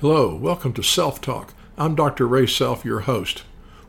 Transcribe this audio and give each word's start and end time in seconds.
Hello, 0.00 0.32
welcome 0.32 0.72
to 0.74 0.82
Self 0.84 1.20
Talk. 1.20 1.54
I'm 1.76 1.96
Dr. 1.96 2.28
Ray 2.28 2.46
Self, 2.46 2.84
your 2.84 3.00
host. 3.00 3.42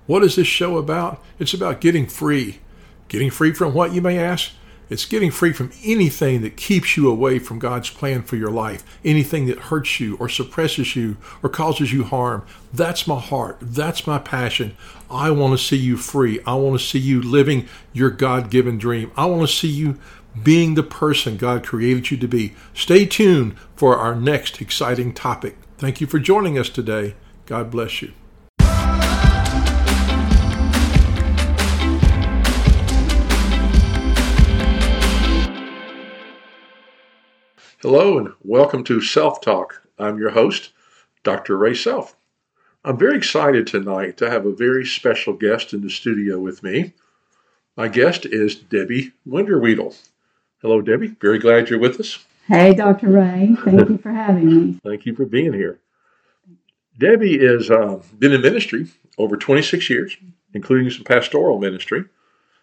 What 0.07 0.23
is 0.23 0.37
this 0.37 0.47
show 0.47 0.77
about? 0.77 1.21
It's 1.37 1.53
about 1.53 1.81
getting 1.81 2.07
free. 2.07 2.61
Getting 3.09 3.29
free 3.29 3.53
from 3.53 3.75
what, 3.75 3.93
you 3.93 4.01
may 4.01 4.17
ask? 4.17 4.53
It's 4.89 5.05
getting 5.05 5.29
free 5.29 5.53
from 5.53 5.71
anything 5.83 6.41
that 6.41 6.57
keeps 6.57 6.97
you 6.97 7.07
away 7.07 7.37
from 7.37 7.59
God's 7.59 7.91
plan 7.91 8.23
for 8.23 8.37
your 8.37 8.49
life, 8.49 8.83
anything 9.05 9.45
that 9.45 9.59
hurts 9.59 9.99
you 9.99 10.17
or 10.17 10.27
suppresses 10.29 10.95
you 10.95 11.17
or 11.43 11.49
causes 11.49 11.93
you 11.93 12.03
harm. 12.05 12.43
That's 12.73 13.05
my 13.05 13.19
heart. 13.19 13.59
That's 13.61 14.07
my 14.07 14.17
passion. 14.17 14.75
I 15.11 15.29
want 15.29 15.59
to 15.59 15.63
see 15.63 15.77
you 15.77 15.95
free. 15.95 16.39
I 16.43 16.55
want 16.55 16.79
to 16.79 16.83
see 16.83 16.97
you 16.97 17.21
living 17.21 17.67
your 17.93 18.09
God 18.09 18.49
given 18.49 18.79
dream. 18.79 19.11
I 19.15 19.27
want 19.27 19.47
to 19.47 19.55
see 19.55 19.69
you 19.69 19.99
being 20.41 20.73
the 20.73 20.81
person 20.81 21.37
God 21.37 21.63
created 21.63 22.09
you 22.09 22.17
to 22.17 22.27
be. 22.27 22.55
Stay 22.73 23.05
tuned 23.05 23.59
for 23.75 23.95
our 23.95 24.15
next 24.15 24.59
exciting 24.59 25.13
topic. 25.13 25.55
Thank 25.79 26.01
you 26.01 26.07
for 26.07 26.19
joining 26.19 26.59
us 26.59 26.67
today. 26.67 27.15
God 27.45 27.71
bless 27.71 28.01
you. 28.01 28.11
Hello 37.81 38.17
and 38.17 38.33
welcome 38.43 38.83
to 38.83 38.99
Self 38.99 39.39
Talk. 39.39 39.81
I'm 39.97 40.17
your 40.17 40.31
host, 40.31 40.73
Dr. 41.23 41.55
Ray 41.55 41.73
Self. 41.73 42.17
I'm 42.83 42.97
very 42.97 43.15
excited 43.15 43.65
tonight 43.65 44.17
to 44.17 44.29
have 44.29 44.45
a 44.45 44.51
very 44.51 44.85
special 44.85 45.31
guest 45.31 45.73
in 45.73 45.79
the 45.79 45.89
studio 45.89 46.39
with 46.39 46.61
me. 46.61 46.93
My 47.77 47.87
guest 47.87 48.25
is 48.25 48.53
Debbie 48.53 49.13
Winderweedle. 49.25 49.97
Hello, 50.61 50.81
Debbie. 50.81 51.15
Very 51.21 51.39
glad 51.39 51.69
you're 51.69 51.79
with 51.79 52.01
us. 52.01 52.19
Hey, 52.49 52.73
Dr. 52.73 53.09
Ray. 53.09 53.55
Thank 53.63 53.89
you 53.89 53.99
for 53.99 54.09
having 54.09 54.47
me. 54.47 54.79
Thank 54.83 55.05
you 55.05 55.13
for 55.13 55.27
being 55.27 55.53
here. 55.53 55.81
Debbie 56.97 57.45
has 57.45 57.69
uh, 57.69 58.01
been 58.17 58.33
in 58.33 58.41
ministry 58.41 58.87
over 59.19 59.37
26 59.37 59.87
years, 59.87 60.17
including 60.55 60.89
some 60.89 61.03
pastoral 61.03 61.59
ministry. 61.59 62.05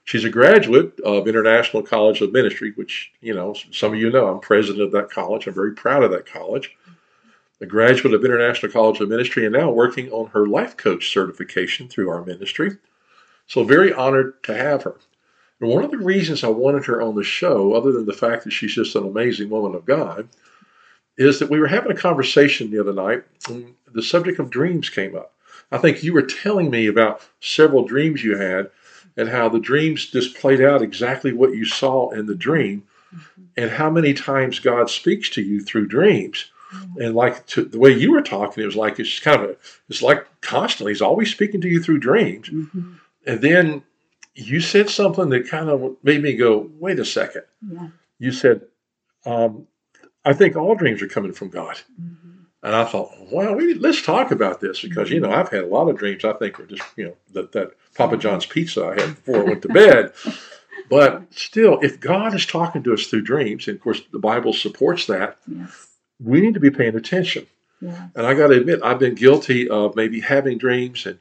She's 0.02 0.24
a 0.24 0.28
graduate 0.28 0.98
of 1.04 1.28
International 1.28 1.84
College 1.84 2.20
of 2.20 2.32
Ministry, 2.32 2.72
which, 2.74 3.12
you 3.20 3.32
know, 3.32 3.54
some 3.70 3.92
of 3.92 4.00
you 4.00 4.10
know, 4.10 4.26
I'm 4.26 4.40
president 4.40 4.82
of 4.82 4.90
that 4.90 5.08
college. 5.08 5.46
I'm 5.46 5.54
very 5.54 5.72
proud 5.72 6.02
of 6.02 6.10
that 6.10 6.26
college. 6.26 6.76
A 7.60 7.66
graduate 7.66 8.12
of 8.12 8.24
International 8.24 8.72
College 8.72 9.00
of 9.00 9.08
Ministry 9.08 9.46
and 9.46 9.54
now 9.54 9.70
working 9.70 10.10
on 10.10 10.30
her 10.30 10.48
life 10.48 10.76
coach 10.76 11.12
certification 11.12 11.86
through 11.86 12.10
our 12.10 12.24
ministry. 12.24 12.72
So, 13.46 13.62
very 13.62 13.92
honored 13.92 14.42
to 14.42 14.54
have 14.56 14.82
her. 14.82 14.96
And 15.60 15.70
one 15.70 15.84
of 15.84 15.90
the 15.90 15.98
reasons 15.98 16.44
I 16.44 16.48
wanted 16.48 16.84
her 16.86 17.00
on 17.00 17.14
the 17.14 17.24
show, 17.24 17.74
other 17.74 17.92
than 17.92 18.06
the 18.06 18.12
fact 18.12 18.44
that 18.44 18.52
she's 18.52 18.74
just 18.74 18.94
an 18.94 19.06
amazing 19.06 19.48
woman 19.48 19.74
of 19.74 19.86
God, 19.86 20.28
is 21.16 21.38
that 21.38 21.50
we 21.50 21.58
were 21.58 21.66
having 21.66 21.92
a 21.92 21.96
conversation 21.96 22.70
the 22.70 22.80
other 22.80 22.92
night 22.92 23.24
and 23.48 23.74
the 23.92 24.02
subject 24.02 24.38
of 24.38 24.50
dreams 24.50 24.90
came 24.90 25.16
up. 25.16 25.32
I 25.72 25.78
think 25.78 26.02
you 26.02 26.12
were 26.12 26.22
telling 26.22 26.70
me 26.70 26.86
about 26.86 27.22
several 27.40 27.84
dreams 27.84 28.22
you 28.22 28.36
had 28.36 28.70
and 29.16 29.28
how 29.28 29.48
the 29.48 29.58
dreams 29.58 30.06
just 30.06 30.36
played 30.36 30.60
out 30.60 30.82
exactly 30.82 31.32
what 31.32 31.54
you 31.54 31.64
saw 31.64 32.10
in 32.10 32.26
the 32.26 32.34
dream 32.34 32.84
mm-hmm. 33.14 33.42
and 33.56 33.70
how 33.70 33.90
many 33.90 34.12
times 34.12 34.60
God 34.60 34.90
speaks 34.90 35.30
to 35.30 35.42
you 35.42 35.60
through 35.60 35.88
dreams. 35.88 36.50
Mm-hmm. 36.74 37.00
And 37.00 37.14
like 37.14 37.46
to, 37.48 37.64
the 37.64 37.78
way 37.78 37.90
you 37.92 38.12
were 38.12 38.22
talking, 38.22 38.62
it 38.62 38.66
was 38.66 38.76
like 38.76 39.00
it's 39.00 39.18
kind 39.20 39.42
of 39.42 39.50
a, 39.50 39.56
it's 39.88 40.02
like 40.02 40.26
constantly 40.42 40.92
he's 40.92 41.02
always 41.02 41.30
speaking 41.30 41.60
to 41.62 41.68
you 41.68 41.82
through 41.82 41.98
dreams. 41.98 42.48
Mm-hmm. 42.48 42.92
And 43.26 43.40
then 43.40 43.82
you 44.36 44.60
said 44.60 44.90
something 44.90 45.30
that 45.30 45.48
kind 45.48 45.70
of 45.70 45.96
made 46.02 46.22
me 46.22 46.34
go, 46.34 46.70
wait 46.78 46.98
a 46.98 47.04
second. 47.04 47.42
Yeah. 47.66 47.88
You 48.18 48.32
said, 48.32 48.62
um, 49.24 49.66
I 50.24 50.34
think 50.34 50.56
all 50.56 50.74
dreams 50.74 51.02
are 51.02 51.08
coming 51.08 51.32
from 51.32 51.48
God. 51.48 51.80
Mm-hmm. 52.00 52.42
And 52.62 52.74
I 52.74 52.84
thought, 52.84 53.10
well, 53.32 53.54
we, 53.54 53.74
let's 53.74 54.02
talk 54.02 54.30
about 54.30 54.60
this 54.60 54.82
because, 54.82 55.10
you 55.10 55.20
know, 55.20 55.30
I've 55.30 55.48
had 55.48 55.64
a 55.64 55.68
lot 55.68 55.88
of 55.88 55.96
dreams 55.96 56.24
I 56.24 56.32
think 56.34 56.60
are 56.60 56.66
just, 56.66 56.82
you 56.96 57.06
know, 57.06 57.16
that, 57.32 57.52
that 57.52 57.72
Papa 57.94 58.16
John's 58.16 58.44
pizza 58.44 58.84
I 58.84 59.00
had 59.00 59.14
before 59.14 59.40
I 59.40 59.44
went 59.44 59.62
to 59.62 59.68
bed. 59.68 60.12
but 60.90 61.32
still, 61.32 61.78
if 61.80 62.00
God 62.00 62.34
is 62.34 62.44
talking 62.44 62.82
to 62.82 62.92
us 62.92 63.06
through 63.06 63.22
dreams, 63.22 63.68
and 63.68 63.76
of 63.76 63.82
course 63.82 64.02
the 64.10 64.18
Bible 64.18 64.52
supports 64.52 65.06
that, 65.06 65.38
yes. 65.46 65.88
we 66.22 66.40
need 66.40 66.54
to 66.54 66.60
be 66.60 66.70
paying 66.70 66.96
attention. 66.96 67.46
Yes. 67.80 68.10
And 68.14 68.26
I 68.26 68.34
got 68.34 68.48
to 68.48 68.58
admit, 68.58 68.80
I've 68.82 68.98
been 68.98 69.14
guilty 69.14 69.68
of 69.68 69.96
maybe 69.96 70.20
having 70.20 70.58
dreams 70.58 71.06
and 71.06 71.18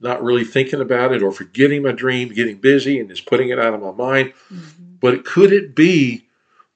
not 0.00 0.22
really 0.22 0.44
thinking 0.44 0.80
about 0.80 1.12
it 1.12 1.22
or 1.22 1.32
forgetting 1.32 1.82
my 1.82 1.92
dream, 1.92 2.32
getting 2.32 2.56
busy 2.56 3.00
and 3.00 3.08
just 3.08 3.26
putting 3.26 3.48
it 3.48 3.58
out 3.58 3.74
of 3.74 3.80
my 3.80 3.92
mind. 3.92 4.32
Mm-hmm. 4.52 4.96
But 5.00 5.24
could 5.24 5.52
it 5.52 5.74
be 5.74 6.26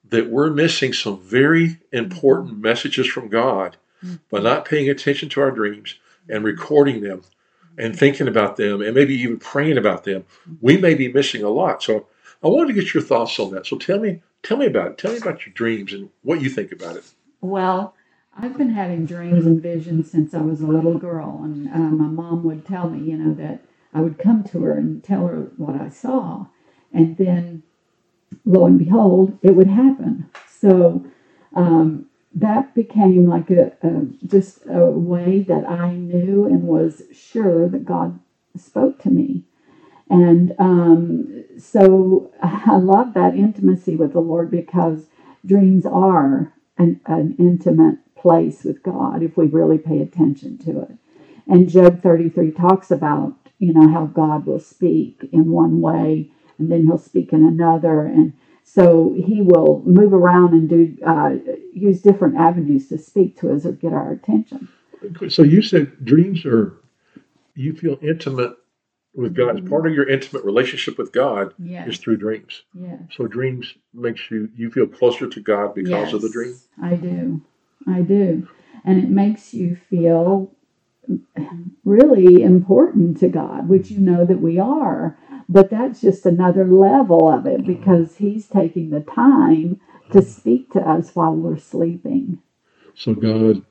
that 0.09 0.29
we're 0.29 0.49
missing 0.49 0.93
some 0.93 1.19
very 1.19 1.79
important 1.91 2.53
mm-hmm. 2.53 2.61
messages 2.61 3.07
from 3.07 3.29
God 3.29 3.77
by 4.31 4.39
not 4.39 4.65
paying 4.65 4.89
attention 4.89 5.29
to 5.29 5.41
our 5.41 5.51
dreams 5.51 5.95
and 6.27 6.43
recording 6.43 7.01
them 7.01 7.21
and 7.77 7.97
thinking 7.97 8.27
about 8.27 8.57
them 8.57 8.81
and 8.81 8.95
maybe 8.95 9.15
even 9.15 9.37
praying 9.37 9.77
about 9.77 10.03
them, 10.03 10.25
we 10.59 10.77
may 10.77 10.93
be 10.93 11.11
missing 11.11 11.43
a 11.43 11.49
lot. 11.49 11.83
So 11.83 12.07
I 12.43 12.47
wanted 12.47 12.73
to 12.73 12.81
get 12.81 12.93
your 12.93 13.03
thoughts 13.03 13.39
on 13.39 13.51
that. 13.51 13.67
So 13.67 13.77
tell 13.77 13.99
me, 13.99 14.21
tell 14.43 14.57
me 14.57 14.65
about 14.65 14.91
it. 14.91 14.97
Tell 14.97 15.11
me 15.11 15.17
about 15.17 15.45
your 15.45 15.53
dreams 15.53 15.93
and 15.93 16.09
what 16.23 16.41
you 16.41 16.49
think 16.49 16.71
about 16.71 16.95
it. 16.95 17.03
Well, 17.41 17.95
I've 18.37 18.57
been 18.57 18.71
having 18.71 19.05
dreams 19.05 19.45
and 19.45 19.61
visions 19.61 20.09
since 20.09 20.33
I 20.33 20.41
was 20.41 20.61
a 20.61 20.67
little 20.67 20.97
girl, 20.97 21.41
and 21.43 21.67
uh, 21.67 21.77
my 21.77 22.07
mom 22.07 22.43
would 22.43 22.65
tell 22.65 22.89
me, 22.89 23.11
you 23.11 23.17
know, 23.17 23.33
that 23.35 23.61
I 23.93 24.01
would 24.01 24.17
come 24.17 24.43
to 24.45 24.63
her 24.63 24.73
and 24.73 25.03
tell 25.03 25.27
her 25.27 25.51
what 25.57 25.79
I 25.79 25.89
saw, 25.89 26.47
and 26.93 27.17
then, 27.17 27.63
lo 28.45 28.65
and 28.65 28.79
behold, 28.79 29.37
it 29.41 29.51
would 29.55 29.67
happen. 29.67 30.29
So 30.47 31.05
um, 31.55 32.07
that 32.33 32.73
became 32.73 33.27
like 33.27 33.49
a, 33.49 33.73
a, 33.83 34.05
just 34.25 34.61
a 34.69 34.85
way 34.85 35.41
that 35.41 35.69
I 35.69 35.93
knew 35.93 36.45
and 36.45 36.63
was 36.63 37.03
sure 37.13 37.67
that 37.67 37.85
God 37.85 38.19
spoke 38.55 38.99
to 38.99 39.09
me. 39.09 39.43
And 40.09 40.53
um, 40.59 41.45
so 41.57 42.31
I 42.41 42.77
love 42.77 43.13
that 43.13 43.35
intimacy 43.35 43.95
with 43.95 44.13
the 44.13 44.19
Lord 44.19 44.51
because 44.51 45.07
dreams 45.45 45.85
are 45.85 46.53
an, 46.77 46.99
an 47.05 47.35
intimate 47.39 47.97
place 48.21 48.63
with 48.63 48.83
God 48.83 49.23
if 49.23 49.37
we 49.37 49.47
really 49.47 49.77
pay 49.77 50.01
attention 50.01 50.57
to 50.59 50.81
it. 50.81 50.91
And 51.47 51.69
Job 51.69 52.01
33 52.01 52.51
talks 52.51 52.91
about, 52.91 53.35
you 53.59 53.73
know, 53.73 53.89
how 53.91 54.05
God 54.05 54.45
will 54.45 54.59
speak 54.59 55.27
in 55.31 55.51
one 55.51 55.81
way 55.81 56.31
and 56.57 56.71
then 56.71 56.85
he'll 56.85 56.97
speak 56.97 57.33
in 57.33 57.43
another. 57.43 58.01
And 58.01 58.33
so 58.63 59.13
he 59.17 59.41
will 59.41 59.81
move 59.85 60.13
around 60.13 60.53
and 60.53 60.69
do 60.69 60.97
uh, 61.05 61.35
use 61.73 62.01
different 62.01 62.37
avenues 62.37 62.87
to 62.89 62.97
speak 62.97 63.39
to 63.39 63.51
us 63.53 63.65
or 63.65 63.71
get 63.71 63.93
our 63.93 64.11
attention. 64.11 64.69
So 65.29 65.41
you 65.41 65.61
said 65.61 66.05
dreams 66.05 66.45
are 66.45 66.77
you 67.55 67.73
feel 67.73 67.97
intimate 68.01 68.55
with 69.13 69.35
God. 69.35 69.57
Mm-hmm. 69.57 69.67
Part 69.67 69.87
of 69.87 69.93
your 69.93 70.07
intimate 70.07 70.45
relationship 70.45 70.97
with 70.97 71.11
God 71.11 71.53
yes. 71.57 71.87
is 71.87 71.97
through 71.97 72.17
dreams. 72.17 72.63
Yeah. 72.73 72.97
So 73.15 73.27
dreams 73.27 73.73
makes 73.93 74.29
you 74.29 74.49
you 74.55 74.71
feel 74.71 74.87
closer 74.87 75.27
to 75.27 75.39
God 75.39 75.75
because 75.75 75.89
yes, 75.89 76.13
of 76.13 76.21
the 76.21 76.29
dream. 76.29 76.55
I 76.81 76.95
do, 76.95 77.41
I 77.87 78.01
do, 78.01 78.47
and 78.85 79.01
it 79.01 79.09
makes 79.09 79.53
you 79.53 79.75
feel 79.75 80.51
really 81.83 82.41
important 82.43 83.19
to 83.19 83.27
God, 83.27 83.67
which 83.67 83.91
you 83.91 83.99
know 83.99 84.25
that 84.25 84.41
we 84.41 84.59
are. 84.59 85.17
But 85.49 85.69
that's 85.69 85.99
just 85.99 86.25
another 86.25 86.65
level 86.65 87.29
of 87.29 87.45
it 87.45 87.65
because 87.65 88.17
He's 88.17 88.47
taking 88.47 88.89
the 88.89 89.01
time 89.01 89.81
to 90.11 90.21
speak 90.21 90.71
to 90.71 90.79
us 90.79 91.13
while 91.13 91.33
we're 91.33 91.57
sleeping. 91.57 92.39
So, 92.95 93.13
God, 93.13 93.63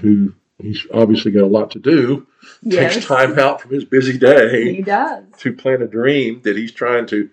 who 0.00 0.34
He's 0.58 0.84
obviously 0.92 1.30
got 1.30 1.44
a 1.44 1.46
lot 1.46 1.70
to 1.72 1.78
do, 1.78 2.26
yes. 2.62 2.94
takes 2.94 3.06
time 3.06 3.38
out 3.38 3.60
from 3.60 3.70
His 3.70 3.84
busy 3.84 4.18
day. 4.18 4.74
He 4.74 4.82
does. 4.82 5.24
To 5.38 5.52
plan 5.52 5.82
a 5.82 5.86
dream 5.86 6.40
that 6.42 6.56
He's 6.56 6.72
trying 6.72 7.06
to. 7.08 7.30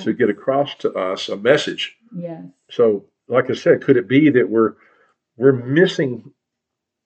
To 0.00 0.14
get 0.14 0.30
across 0.30 0.74
to 0.76 0.90
us 0.94 1.28
a 1.28 1.36
message. 1.36 1.98
Yes. 2.16 2.44
So, 2.70 3.04
like 3.28 3.50
I 3.50 3.54
said, 3.54 3.82
could 3.84 3.98
it 3.98 4.08
be 4.08 4.30
that 4.30 4.48
we're 4.48 4.72
we're 5.36 5.52
missing 5.52 6.32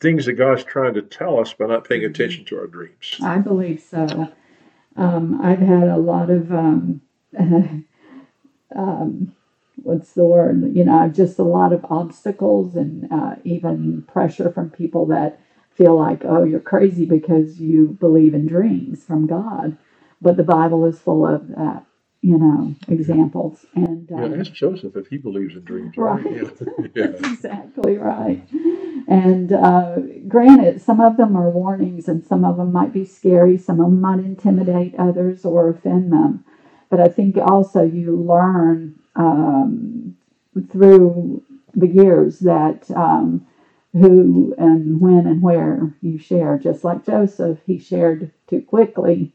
things 0.01 0.27
that 0.27 0.35
God's 0.35 0.65
trying 0.65 0.95
to 0.95 1.03
tell 1.03 1.39
us 1.39 1.53
by 1.53 1.67
not 1.67 1.89
paying 1.89 2.03
mm-hmm. 2.03 2.11
attention 2.11 2.45
to 2.47 2.59
our 2.59 2.67
dreams? 2.67 3.17
I 3.23 3.39
believe 3.39 3.81
so. 3.81 4.33
Um, 4.97 5.41
I've 5.43 5.61
had 5.61 5.89
a 5.89 5.97
lot 5.97 6.31
of, 6.31 6.53
um, 6.53 7.03
um, 8.77 9.37
what's 9.77 10.13
the 10.13 10.25
word? 10.25 10.75
You 10.75 10.85
know, 10.85 11.09
just 11.09 11.39
a 11.39 11.45
lot 11.45 11.73
of 11.73 11.85
obstacles 11.89 12.75
and 12.75 13.11
uh, 13.13 13.37
even 13.45 14.03
pressure 14.03 14.51
from 14.51 14.71
people 14.71 15.07
that 15.07 15.41
feel 15.75 15.97
like, 15.97 16.25
oh, 16.25 16.45
you're 16.45 16.61
crazy 16.61 17.05
because 17.05 17.61
you 17.61 17.97
believe 18.01 18.35
in 18.35 18.47
dreams 18.47 19.05
from 19.05 19.27
God. 19.27 19.77
But 20.21 20.37
the 20.37 20.43
Bible 20.43 20.85
is 20.85 20.99
full 20.99 21.27
of 21.27 21.49
that, 21.49 21.85
you 22.23 22.39
know, 22.39 22.75
examples. 22.89 23.65
And 23.75 24.11
um, 24.13 24.33
yeah, 24.33 24.41
ask 24.41 24.53
Joseph 24.53 24.97
if 24.97 25.07
he 25.09 25.17
believes 25.19 25.55
in 25.55 25.65
dreams. 25.65 25.97
Right. 25.97 26.25
right? 26.25 26.35
Yeah. 26.35 26.87
yeah. 26.95 27.33
exactly 27.33 27.97
right. 27.97 28.43
And 29.09 29.53
uh, 29.53 29.97
granted, 30.29 30.83
some 30.83 31.01
of 31.01 31.17
them 31.17 31.37
are 31.37 31.51
warnings 31.51 32.09
and 32.09 32.25
some 32.25 32.45
of 32.45 32.59
them 32.59 32.73
might 32.73 32.93
be 32.93 33.05
scary, 33.05 33.57
some 33.59 33.81
of 33.81 33.87
them 33.87 34.01
might 34.01 34.21
intimidate 34.21 34.95
others 34.99 35.45
or 35.45 35.69
offend 35.71 36.13
them. 36.13 36.45
But 36.91 37.01
I 37.01 37.09
think 37.09 37.37
also 37.37 37.83
you 37.83 38.17
learn 38.17 38.99
um, 39.17 40.17
through 40.71 41.43
the 41.75 41.89
years 41.89 42.41
that 42.41 42.91
um, 42.91 43.47
who 43.93 44.55
and 44.59 45.01
when 45.01 45.27
and 45.27 45.43
where 45.43 45.95
you 46.03 46.19
share. 46.19 46.59
Just 46.59 46.85
like 46.85 47.05
Joseph, 47.07 47.59
he 47.67 47.79
shared 47.79 48.31
too 48.49 48.63
quickly, 48.63 49.33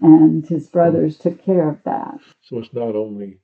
and 0.00 0.46
his 0.46 0.68
brothers 0.68 1.18
took 1.18 1.42
care 1.42 1.68
of 1.68 1.82
that. 1.84 2.18
So 2.42 2.58
it's 2.58 2.72
not 2.72 2.94
only 2.96 3.38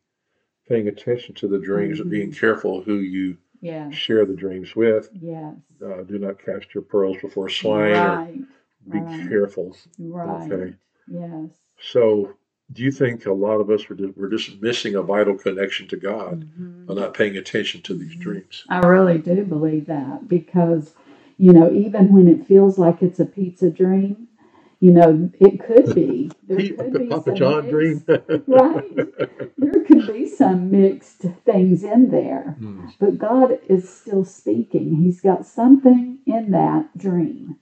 paying 0.68 0.88
attention 0.88 1.34
to 1.36 1.48
the 1.48 1.58
dreams, 1.58 1.98
but 1.98 2.10
being 2.10 2.32
careful 2.32 2.82
who 2.82 2.96
you 2.98 3.36
Yeah. 3.60 3.90
share 3.90 4.24
the 4.26 4.34
dreams 4.34 4.74
with. 4.76 5.08
Yes. 5.14 5.54
Uh, 5.84 6.02
do 6.02 6.18
not 6.18 6.38
cast 6.38 6.74
your 6.74 6.82
pearls 6.82 7.16
before 7.22 7.48
swine, 7.48 7.92
Right. 7.92 8.44
be 8.90 8.98
right. 9.00 9.28
careful. 9.28 9.76
Right. 9.98 10.52
Okay. 10.52 10.74
Yes. 11.08 11.50
So, 11.78 12.32
do 12.72 12.82
you 12.82 12.90
think 12.90 13.26
a 13.26 13.32
lot 13.32 13.60
of 13.60 13.70
us 13.70 13.88
were 13.88 13.94
just, 13.94 14.16
we're 14.16 14.28
just 14.28 14.60
missing 14.60 14.94
a 14.96 15.02
vital 15.02 15.34
connection 15.36 15.86
to 15.88 15.96
God 15.96 16.44
Mhm. 16.58 16.86
by 16.86 16.94
not 16.94 17.14
paying 17.14 17.36
attention 17.36 17.80
to 17.82 17.94
these 17.94 18.16
Mhm. 18.16 18.20
dreams? 18.20 18.64
I 18.68 18.80
really 18.86 19.18
do 19.18 19.44
believe 19.44 19.86
that 19.86 20.26
because, 20.26 20.94
you 21.38 21.52
know, 21.52 21.70
even 21.70 22.12
when 22.12 22.26
it 22.26 22.44
feels 22.46 22.78
like 22.78 23.02
it's 23.02 23.20
a 23.20 23.26
pizza 23.26 23.70
dream, 23.70 24.26
you 24.86 24.92
know, 24.92 25.30
it 25.40 25.58
could 25.66 25.94
be. 25.94 26.30
There 26.48 26.58
could 26.76 26.92
be 26.98 27.06
Papa 27.08 27.24
some 27.30 27.36
John 27.36 27.68
dream. 27.68 28.04
mixed- 28.06 28.44
right. 28.46 28.96
There 29.58 29.84
could 29.84 30.06
be 30.06 30.28
some 30.28 30.70
mixed 30.70 31.22
things 31.44 31.82
in 31.82 32.10
there, 32.10 32.54
Hmm. 32.58 32.86
but 33.00 33.18
God 33.18 33.58
is 33.68 33.88
still 33.88 34.24
speaking. 34.24 34.86
He's 35.02 35.20
got 35.20 35.44
something 35.44 36.18
in 36.24 36.52
that 36.52 36.96
dream 36.96 37.56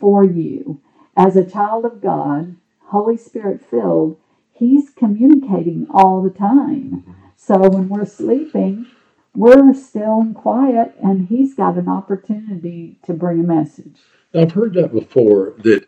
for 0.00 0.22
you. 0.24 0.80
As 1.16 1.34
a 1.36 1.50
child 1.56 1.86
of 1.86 2.02
God, 2.02 2.56
Holy 2.96 3.16
Spirit 3.16 3.64
filled, 3.64 4.18
He's 4.52 4.90
communicating 4.90 5.86
all 5.90 6.22
the 6.22 6.30
time. 6.30 7.04
So 7.36 7.54
when 7.70 7.88
we're 7.88 8.04
sleeping, 8.06 8.86
we're 9.34 9.72
still 9.74 10.20
and 10.20 10.34
quiet, 10.34 10.94
and 11.02 11.28
He's 11.28 11.54
got 11.54 11.78
an 11.78 11.88
opportunity 11.88 12.98
to 13.06 13.14
bring 13.14 13.40
a 13.40 13.44
message. 13.58 13.98
I've 14.34 14.52
heard 14.52 14.74
that 14.74 14.92
before. 14.92 15.54
That 15.58 15.86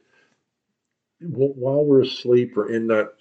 while 1.20 1.85
we're 1.85 2.03
asleep 2.03 2.56
or 2.56 2.70
in 2.70 2.87
that 2.88 3.12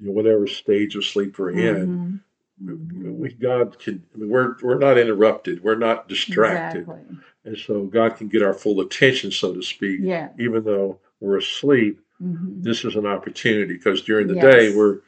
you 0.00 0.06
know, 0.08 0.12
whatever 0.12 0.46
stage 0.46 0.96
of 0.96 1.04
sleep 1.04 1.38
we're 1.38 1.50
in, 1.50 2.22
Mhm. 2.62 3.18
we, 3.18 3.32
God 3.32 3.78
can. 3.78 4.02
We're 4.16 4.56
we're 4.62 4.78
not 4.78 4.98
interrupted. 4.98 5.62
We're 5.62 5.76
not 5.76 6.08
distracted, 6.08 6.82
Exactly. 6.82 7.16
and 7.44 7.56
so 7.58 7.84
God 7.84 8.16
can 8.16 8.28
get 8.28 8.42
our 8.42 8.54
full 8.54 8.80
attention, 8.80 9.30
so 9.30 9.54
to 9.54 9.62
speak. 9.62 10.00
Yeah. 10.02 10.30
Even 10.38 10.64
though 10.64 10.98
we're 11.20 11.38
asleep, 11.38 12.00
Mhm. 12.22 12.62
this 12.62 12.84
is 12.84 12.96
an 12.96 13.06
opportunity 13.06 13.74
because 13.74 14.02
during 14.02 14.26
the 14.26 14.34
Yes. 14.34 14.54
day 14.54 14.76
we're 14.76 15.00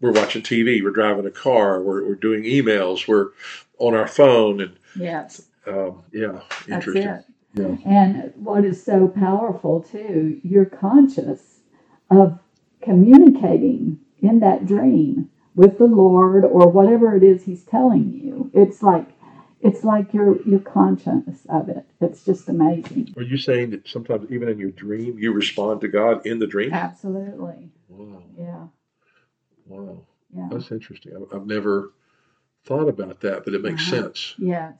we're 0.00 0.12
watching 0.12 0.42
TV, 0.42 0.82
we're 0.82 0.90
driving 0.90 1.24
a 1.26 1.30
car, 1.30 1.82
we're, 1.82 2.04
we're 2.06 2.14
doing 2.16 2.42
emails, 2.44 3.08
we're 3.08 3.30
on 3.78 3.94
our 3.94 4.06
phone, 4.08 4.60
and 4.60 4.72
Yes. 4.98 5.48
um, 5.66 6.02
yeah, 6.12 6.40
That's 6.68 6.86
interesting. 6.86 7.02
it. 7.08 7.24
Yeah. 7.54 7.76
And 7.86 8.32
what 8.36 8.64
is 8.66 8.82
so 8.82 9.08
powerful 9.08 9.80
too, 9.80 10.38
you're 10.44 10.66
conscious 10.66 11.55
of 12.10 12.38
communicating 12.82 13.98
in 14.20 14.40
that 14.40 14.66
dream 14.66 15.30
with 15.54 15.78
the 15.78 15.86
Lord 15.86 16.44
or 16.44 16.68
whatever 16.68 17.16
it 17.16 17.22
is 17.22 17.44
He's 17.44 17.64
telling 17.64 18.12
you. 18.12 18.50
It's 18.54 18.82
like 18.82 19.08
it's 19.60 19.82
like 19.84 20.12
you're 20.12 20.40
you're 20.42 20.60
conscious 20.60 21.46
of 21.48 21.68
it. 21.68 21.84
It's 22.00 22.24
just 22.24 22.48
amazing. 22.48 23.14
Are 23.16 23.22
you 23.22 23.36
saying 23.38 23.70
that 23.70 23.88
sometimes 23.88 24.30
even 24.30 24.48
in 24.48 24.58
your 24.58 24.70
dream 24.70 25.18
you 25.18 25.32
respond 25.32 25.80
to 25.80 25.88
God 25.88 26.26
in 26.26 26.38
the 26.38 26.46
dream? 26.46 26.72
Absolutely. 26.72 27.70
Wow, 27.88 28.22
Yeah. 28.38 28.66
wow, 29.66 30.00
Yeah. 30.34 30.48
that's 30.50 30.70
interesting. 30.70 31.26
I've, 31.32 31.46
never 31.46 31.92
thought 32.64 32.88
about 32.88 33.20
that, 33.20 33.44
but 33.44 33.54
it 33.54 33.62
makes 33.62 33.90
Uh-huh. 33.90 34.02
sense. 34.02 34.34
Yes. 34.38 34.74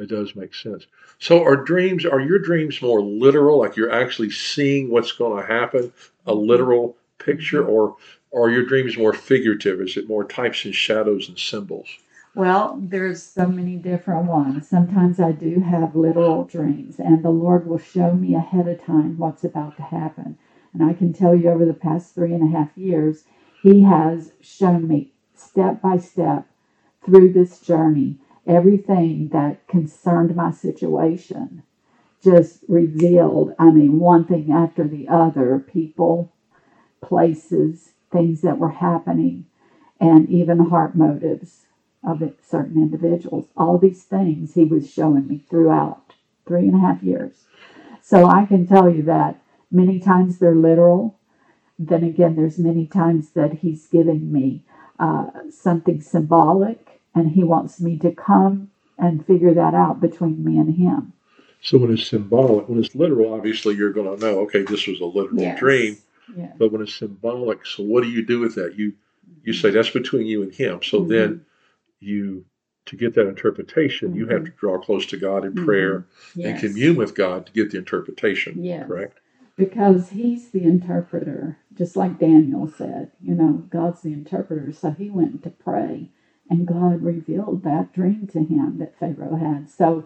It 0.00 0.08
does 0.08 0.34
make 0.34 0.54
sense. 0.54 0.86
So, 1.18 1.44
are 1.44 1.56
dreams? 1.56 2.06
Are 2.06 2.20
your 2.20 2.38
dreams 2.38 2.80
more 2.80 3.02
literal, 3.02 3.58
like 3.58 3.76
you're 3.76 3.92
actually 3.92 4.30
seeing 4.30 4.90
what's 4.90 5.12
going 5.12 5.38
to 5.38 5.46
happen, 5.46 5.92
a 6.26 6.32
literal 6.32 6.96
picture, 7.18 7.62
or 7.62 7.96
are 8.34 8.48
your 8.48 8.64
dreams 8.64 8.96
more 8.96 9.12
figurative? 9.12 9.78
Is 9.78 9.98
it 9.98 10.08
more 10.08 10.24
types 10.24 10.64
and 10.64 10.74
shadows 10.74 11.28
and 11.28 11.38
symbols? 11.38 11.86
Well, 12.34 12.78
there's 12.80 13.22
so 13.22 13.46
many 13.48 13.76
different 13.76 14.26
ones. 14.26 14.66
Sometimes 14.66 15.20
I 15.20 15.32
do 15.32 15.60
have 15.60 15.94
literal 15.94 16.44
dreams, 16.44 16.98
and 16.98 17.22
the 17.22 17.28
Lord 17.28 17.66
will 17.66 17.78
show 17.78 18.14
me 18.14 18.34
ahead 18.34 18.68
of 18.68 18.82
time 18.82 19.18
what's 19.18 19.44
about 19.44 19.76
to 19.76 19.82
happen. 19.82 20.38
And 20.72 20.82
I 20.82 20.94
can 20.94 21.12
tell 21.12 21.34
you 21.34 21.50
over 21.50 21.66
the 21.66 21.74
past 21.74 22.14
three 22.14 22.32
and 22.32 22.42
a 22.42 22.56
half 22.56 22.70
years, 22.74 23.24
He 23.62 23.82
has 23.82 24.32
shown 24.40 24.88
me 24.88 25.12
step 25.34 25.82
by 25.82 25.98
step 25.98 26.46
through 27.04 27.34
this 27.34 27.60
journey 27.60 28.18
everything 28.46 29.28
that 29.28 29.66
concerned 29.68 30.34
my 30.34 30.50
situation. 30.50 31.62
Just 32.22 32.64
revealed, 32.68 33.54
I 33.58 33.70
mean, 33.70 33.98
one 33.98 34.24
thing 34.24 34.52
after 34.52 34.86
the 34.86 35.08
other 35.08 35.58
people, 35.58 36.32
places, 37.02 37.92
things 38.12 38.42
that 38.42 38.58
were 38.58 38.70
happening, 38.70 39.46
and 40.00 40.28
even 40.28 40.66
heart 40.66 40.94
motives 40.94 41.66
of 42.04 42.22
certain 42.42 42.76
individuals. 42.76 43.46
All 43.56 43.78
these 43.78 44.02
things 44.04 44.54
he 44.54 44.64
was 44.64 44.90
showing 44.90 45.28
me 45.28 45.38
throughout 45.48 46.14
three 46.46 46.68
and 46.68 46.74
a 46.74 46.80
half 46.80 47.02
years. 47.02 47.44
So 48.02 48.26
I 48.26 48.46
can 48.46 48.66
tell 48.66 48.90
you 48.90 49.02
that 49.04 49.40
many 49.70 50.00
times 50.00 50.38
they're 50.38 50.54
literal. 50.54 51.16
Then 51.78 52.04
again, 52.04 52.36
there's 52.36 52.58
many 52.58 52.86
times 52.86 53.30
that 53.30 53.54
he's 53.54 53.86
giving 53.86 54.32
me 54.32 54.64
uh, 54.98 55.30
something 55.50 56.00
symbolic, 56.00 56.99
and 57.14 57.30
he 57.30 57.44
wants 57.44 57.80
me 57.80 57.98
to 57.98 58.12
come 58.12 58.70
and 58.98 59.24
figure 59.26 59.54
that 59.54 59.74
out 59.74 60.00
between 60.00 60.44
me 60.44 60.58
and 60.58 60.74
him. 60.74 61.12
So, 61.62 61.78
when 61.78 61.92
it's 61.92 62.06
symbolic, 62.06 62.68
when 62.68 62.78
it's 62.78 62.94
literal, 62.94 63.34
obviously 63.34 63.74
you're 63.76 63.92
going 63.92 64.18
to 64.18 64.24
know, 64.24 64.40
okay, 64.40 64.62
this 64.62 64.86
was 64.86 65.00
a 65.00 65.04
literal 65.04 65.54
dream. 65.56 65.98
Yeah. 66.36 66.52
But 66.58 66.72
when 66.72 66.80
it's 66.82 66.94
symbolic, 66.94 67.66
so 67.66 67.82
what 67.82 68.02
do 68.02 68.08
you 68.10 68.24
do 68.24 68.40
with 68.40 68.54
that? 68.56 68.76
You 68.78 68.94
you 69.44 69.52
say 69.54 69.70
that's 69.70 69.90
between 69.90 70.26
you 70.26 70.42
and 70.42 70.52
him. 70.52 70.82
So 70.82 71.00
Mhm. 71.00 71.08
then 71.08 71.46
you 72.00 72.44
to 72.86 72.96
get 72.96 73.14
that 73.14 73.28
interpretation, 73.28 74.14
you 74.14 74.26
have 74.26 74.44
to 74.44 74.50
draw 74.52 74.78
close 74.78 75.06
to 75.06 75.16
God 75.16 75.44
in 75.44 75.52
Mhm. 75.52 75.64
prayer 75.64 76.06
and 76.42 76.58
commune 76.58 76.96
with 76.96 77.14
God 77.14 77.46
to 77.46 77.52
get 77.52 77.70
the 77.70 77.78
interpretation. 77.78 78.62
Yes. 78.64 78.86
Correct. 78.86 79.20
because 79.56 80.08
he's 80.10 80.50
the 80.50 80.62
interpreter, 80.62 81.58
just 81.74 81.94
like 81.94 82.18
Daniel 82.18 82.66
said. 82.66 83.12
You 83.20 83.34
know, 83.34 83.64
God's 83.68 84.00
the 84.00 84.12
interpreter. 84.12 84.72
So 84.72 84.90
he 84.92 85.10
went 85.10 85.42
to 85.42 85.50
pray, 85.50 86.08
and 86.50 86.66
God 86.66 87.02
revealed 87.02 87.62
that 87.62 87.92
dream 87.92 88.26
to 88.32 88.40
him 88.40 88.78
that 88.78 88.98
Pharaoh 88.98 89.36
had. 89.36 89.70
So 89.70 90.04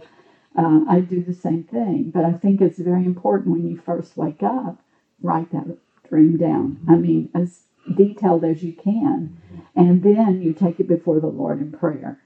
uh, 0.56 0.82
I 0.88 1.00
do 1.00 1.22
the 1.24 1.32
same 1.34 1.64
thing. 1.64 2.10
But 2.14 2.24
I 2.24 2.32
think 2.32 2.60
it's 2.60 2.78
very 2.78 3.04
important 3.04 3.50
when 3.50 3.66
you 3.66 3.76
first 3.76 4.16
wake 4.16 4.42
up, 4.42 4.80
write 5.22 5.50
that 5.52 5.78
dream 6.08 6.36
down. 6.36 6.80
I 6.88 6.96
mean, 6.96 7.30
as 7.34 7.62
detailed 7.96 8.44
as 8.44 8.62
you 8.62 8.72
can. 8.72 9.36
And 9.74 10.02
then 10.02 10.42
you 10.42 10.52
take 10.52 10.78
it 10.78 10.88
before 10.88 11.18
the 11.18 11.26
Lord 11.26 11.60
in 11.60 11.72
prayer. 11.72 12.20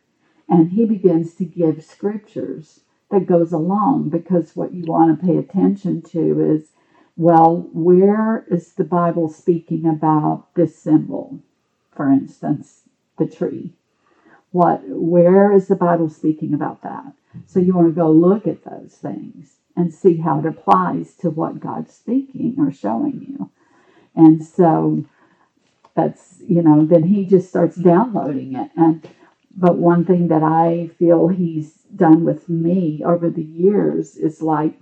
And 0.49 0.73
he 0.73 0.85
begins 0.85 1.35
to 1.35 1.45
give 1.45 1.85
scriptures 1.85 2.81
that 3.11 3.27
goes 3.27 3.53
along 3.53 4.11
because 4.11 4.57
what 4.57 4.75
you 4.75 4.85
want 4.85 5.19
to 5.19 5.27
pay 5.27 5.37
attention 5.37 6.03
to 6.03 6.41
is 6.41 6.73
well, 7.17 7.69
where 7.73 8.47
is 8.49 8.75
the 8.75 8.85
Bible 8.85 9.29
speaking 9.29 9.87
about 9.87 10.55
this 10.55 10.79
symbol? 10.79 11.41
For 11.91 12.11
instance, 12.11 12.83
the 13.19 13.27
tree. 13.27 13.75
What 14.51 14.83
where 14.87 15.53
is 15.53 15.69
the 15.69 15.77
Bible 15.77 16.09
speaking 16.09 16.55
about 16.55 16.83
that? 16.83 17.13
So 17.47 17.61
you 17.61 17.75
want 17.75 17.89
to 17.89 18.01
go 18.01 18.11
look 18.11 18.47
at 18.47 18.65
those 18.65 18.95
things 18.95 19.57
and 19.77 19.93
see 19.93 20.19
how 20.19 20.41
it 20.41 20.47
applies 20.47 21.15
to 21.17 21.31
what 21.31 21.61
God's 21.61 21.95
speaking 21.95 22.57
or 22.59 22.73
showing 22.73 23.25
you. 23.29 23.51
And 24.15 24.45
so 24.45 25.05
that's 25.95 26.43
you 26.47 26.63
know, 26.63 26.87
then 26.87 27.05
he 27.05 27.27
just 27.27 27.49
starts 27.49 27.77
downloading 27.77 28.55
it. 28.57 28.71
And 28.77 29.07
but 29.57 29.77
one 29.77 30.05
thing 30.05 30.29
that 30.29 30.43
I 30.43 30.91
feel 30.99 31.29
he's 31.29 31.75
done 31.95 32.25
with 32.25 32.49
me 32.49 33.03
over 33.05 33.29
the 33.29 33.43
years 33.43 34.17
is 34.17 34.41
like 34.41 34.79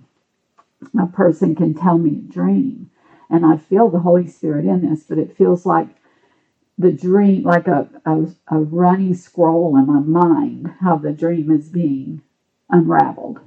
a 0.99 1.07
person 1.07 1.55
can 1.55 1.73
tell 1.73 1.97
me 1.97 2.19
a 2.19 2.33
dream 2.33 2.91
and 3.29 3.45
I 3.45 3.57
feel 3.57 3.89
the 3.89 3.99
Holy 3.99 4.27
Spirit 4.27 4.65
in 4.65 4.89
this, 4.89 5.03
but 5.03 5.17
it 5.17 5.35
feels 5.35 5.65
like 5.65 5.89
the 6.77 6.91
dream, 6.91 7.43
like 7.43 7.67
a, 7.67 7.89
a, 8.05 8.27
a 8.49 8.59
running 8.59 9.15
scroll 9.15 9.75
in 9.77 9.87
my 9.87 9.99
mind, 9.99 10.75
how 10.81 10.95
the 10.95 11.11
dream 11.11 11.51
is 11.51 11.69
being 11.69 12.21
unraveled. 12.69 13.39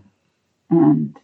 And, 0.68 1.16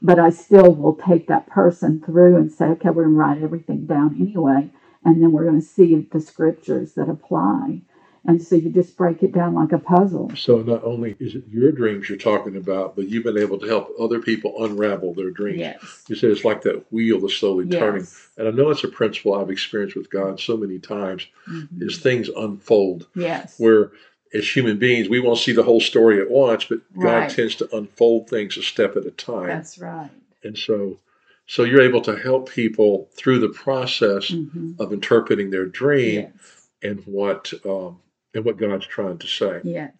but 0.00 0.18
I 0.18 0.30
still 0.30 0.74
will 0.74 0.94
take 0.94 1.26
that 1.28 1.48
person 1.48 2.00
through 2.00 2.36
and 2.36 2.52
say, 2.52 2.66
okay, 2.66 2.90
we're 2.90 3.04
going 3.04 3.14
to 3.14 3.20
write 3.20 3.42
everything 3.42 3.86
down 3.86 4.16
anyway. 4.20 4.70
And 5.04 5.20
then 5.20 5.32
we're 5.32 5.44
going 5.44 5.60
to 5.60 5.66
see 5.66 6.08
the 6.12 6.20
scriptures 6.20 6.94
that 6.94 7.08
apply. 7.08 7.82
And 8.24 8.40
so 8.40 8.54
you 8.54 8.70
just 8.70 8.96
break 8.96 9.22
it 9.24 9.32
down 9.32 9.54
like 9.54 9.72
a 9.72 9.78
puzzle. 9.78 10.30
So 10.36 10.58
not 10.62 10.84
only 10.84 11.16
is 11.18 11.34
it 11.34 11.42
your 11.48 11.72
dreams 11.72 12.08
you're 12.08 12.18
talking 12.18 12.56
about, 12.56 12.94
but 12.94 13.08
you've 13.08 13.24
been 13.24 13.36
able 13.38 13.58
to 13.58 13.66
help 13.66 13.92
other 13.98 14.20
people 14.20 14.64
unravel 14.64 15.12
their 15.12 15.30
dreams. 15.30 15.58
Yes. 15.58 16.04
You 16.08 16.14
said 16.14 16.30
it's 16.30 16.44
like 16.44 16.62
that 16.62 16.90
wheel 16.92 17.20
that's 17.20 17.34
slowly 17.36 17.66
turning. 17.68 18.02
Yes. 18.02 18.28
And 18.38 18.46
I 18.46 18.52
know 18.52 18.70
it's 18.70 18.84
a 18.84 18.88
principle 18.88 19.34
I've 19.34 19.50
experienced 19.50 19.96
with 19.96 20.08
God 20.10 20.38
so 20.38 20.56
many 20.56 20.78
times 20.78 21.26
Mhm. 21.48 21.82
is 21.82 21.98
things 21.98 22.28
unfold 22.28 23.08
Yes. 23.16 23.58
where 23.58 23.90
as 24.34 24.48
human 24.48 24.78
beings, 24.78 25.08
we 25.10 25.20
won't 25.20 25.38
see 25.38 25.52
the 25.52 25.62
whole 25.64 25.80
story 25.80 26.20
at 26.20 26.30
once, 26.30 26.64
but 26.64 26.80
God 26.98 27.04
Right. 27.22 27.30
tends 27.30 27.56
to 27.56 27.76
unfold 27.76 28.30
things 28.30 28.56
a 28.56 28.62
step 28.62 28.96
at 28.96 29.04
a 29.04 29.10
time. 29.10 29.48
That's 29.48 29.78
right. 29.78 30.10
And 30.44 30.56
so, 30.56 30.98
so 31.46 31.64
you're 31.64 31.82
able 31.82 32.00
to 32.02 32.16
help 32.16 32.48
people 32.48 33.10
through 33.14 33.40
the 33.40 33.48
process 33.50 34.28
hmm 34.30 34.72
of 34.78 34.92
interpreting 34.92 35.50
their 35.50 35.66
dream 35.66 36.20
Yes. 36.32 36.68
and 36.82 37.00
what 37.04 37.52
um, 37.66 37.98
and 38.34 38.44
what 38.44 38.56
God's 38.56 38.86
trying 38.86 39.18
to 39.18 39.26
say. 39.26 39.60
Yes. 39.64 39.92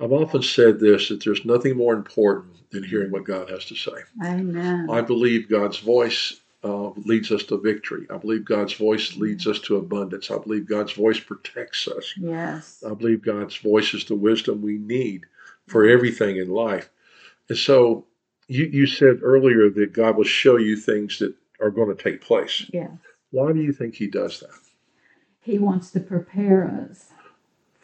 I've 0.00 0.12
often 0.12 0.42
said 0.42 0.78
this 0.78 1.08
that 1.08 1.24
there's 1.24 1.44
nothing 1.44 1.76
more 1.76 1.94
important 1.94 2.70
than 2.70 2.84
hearing 2.84 3.10
what 3.10 3.24
God 3.24 3.48
has 3.50 3.64
to 3.66 3.74
say. 3.74 3.92
Amen. 4.22 4.88
I 4.90 5.00
believe 5.00 5.48
God's 5.48 5.78
voice 5.78 6.40
uh, 6.62 6.90
leads 6.96 7.30
us 7.30 7.44
to 7.44 7.58
victory. 7.58 8.06
I 8.10 8.18
believe 8.18 8.44
God's 8.44 8.74
voice 8.74 9.16
leads 9.16 9.46
us 9.46 9.60
to 9.60 9.76
abundance. 9.76 10.30
I 10.30 10.38
believe 10.38 10.68
God's 10.68 10.92
voice 10.92 11.20
protects 11.20 11.88
us. 11.88 12.12
yes. 12.16 12.82
I 12.88 12.92
believe 12.94 13.22
God's 13.22 13.56
voice 13.56 13.94
is 13.94 14.04
the 14.04 14.16
wisdom 14.16 14.62
we 14.62 14.78
need 14.78 15.24
for 15.66 15.86
everything 15.86 16.36
in 16.36 16.50
life. 16.50 16.90
And 17.48 17.56
so 17.56 18.04
you, 18.48 18.66
you 18.66 18.86
said 18.86 19.20
earlier 19.22 19.70
that 19.70 19.92
God 19.92 20.16
will 20.16 20.24
show 20.24 20.56
you 20.56 20.76
things 20.76 21.18
that 21.20 21.34
are 21.60 21.70
going 21.70 21.94
to 21.94 22.02
take 22.02 22.20
place. 22.20 22.68
Yes. 22.72 22.90
Why 23.30 23.52
do 23.52 23.60
you 23.60 23.72
think 23.72 23.94
He 23.94 24.08
does 24.08 24.40
that? 24.40 24.50
He 25.40 25.58
wants 25.58 25.90
to 25.92 26.00
prepare 26.00 26.88
us 26.90 27.10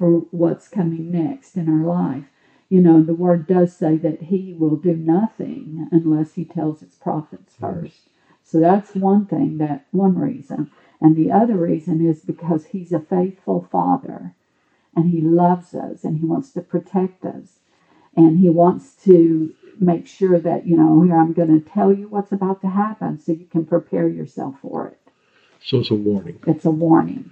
for 0.02 0.25
what's 0.32 0.66
coming 0.66 1.12
next 1.12 1.56
in 1.56 1.68
our 1.68 1.87
life. 1.87 2.25
You 2.68 2.80
know, 2.80 3.04
the 3.04 3.14
word 3.14 3.47
does 3.47 3.76
say 3.76 3.97
that 3.99 4.23
he 4.23 4.52
will 4.52 4.75
do 4.75 4.97
nothing 4.97 5.87
unless 5.92 6.35
he 6.35 6.44
tells 6.44 6.80
his 6.80 6.97
prophets 6.97 7.54
first. 7.61 8.09
So 8.42 8.59
that's 8.59 8.97
one 8.97 9.26
thing, 9.26 9.59
that 9.59 9.87
one 9.92 10.18
reason. 10.18 10.73
And 11.00 11.14
the 11.14 11.30
other 11.30 11.56
reason 11.56 12.04
is 12.04 12.21
because 12.21 12.66
he's 12.66 12.92
a 12.92 12.99
faithful 12.99 13.68
father 13.71 14.35
and 14.97 15.11
he 15.11 15.21
loves 15.21 15.73
us 15.73 16.02
and 16.02 16.18
he 16.18 16.26
wants 16.26 16.50
to 16.54 16.62
protect 16.62 17.25
us. 17.25 17.61
And 18.16 18.40
he 18.40 18.50
wants 18.50 18.97
to 19.04 19.54
make 19.78 20.09
sure 20.09 20.40
that, 20.40 20.66
you 20.66 20.76
know, 20.76 21.02
here 21.02 21.16
I'm 21.16 21.32
going 21.32 21.62
to 21.62 21.71
tell 21.71 21.92
you 21.92 22.09
what's 22.09 22.32
about 22.32 22.61
to 22.62 22.68
happen 22.71 23.21
so 23.21 23.30
you 23.30 23.47
can 23.47 23.66
prepare 23.66 24.09
yourself 24.09 24.56
for 24.62 24.88
it 24.88 24.99
So 25.64 25.78
it's 25.78 25.92
a 25.92 25.94
warning. 25.94 26.40
it's 26.49 26.64
a 26.64 26.73
warning 26.73 27.30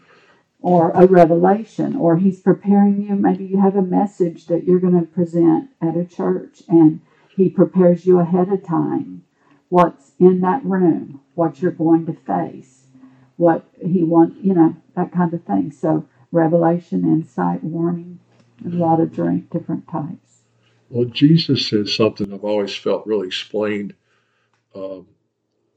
or 0.63 0.91
a 0.91 1.07
revelation 1.07 1.97
or 1.97 2.17
he's 2.17 2.41
preparing 2.41 3.03
you. 3.03 3.15
Maybe 3.15 3.45
you 3.45 3.61
have 3.61 3.77
a 3.77 3.83
message 3.83 4.47
that 4.47 4.65
you're 4.65 4.81
going 4.81 4.99
to 4.99 5.07
present 5.07 5.71
at 5.81 5.97
a 5.97 6.05
church 6.05 6.63
and 6.69 7.01
he 7.37 7.49
prepares 7.49 8.07
you 8.07 8.19
ahead 8.19 8.49
of 8.51 8.65
time. 8.65 9.25
What's 9.69 10.13
in 10.19 10.41
that 10.41 10.65
room 10.65 11.21
what 11.35 11.63
you're 11.63 11.71
going 11.71 12.05
to 12.07 12.13
face 12.13 12.81
what 13.37 13.65
he 13.81 14.03
wants 14.03 14.37
you 14.43 14.53
know 14.53 14.77
that 14.95 15.13
kind 15.13 15.33
of 15.33 15.43
thing. 15.45 15.73
So 15.73 16.07
revelation 16.33 17.05
insight 17.05 17.65
warning 17.65 18.19
a 18.65 18.69
lot 18.69 19.01
of 19.01 19.13
drink 19.13 19.51
different 19.51 19.89
types. 19.89 20.43
Well, 20.91 21.07
Jesus 21.07 21.67
said 21.67 21.89
something 21.89 22.33
I've 22.33 22.45
always 22.45 22.75
felt 22.75 23.07
really 23.07 23.29
explained 23.29 23.95
um, 24.75 25.07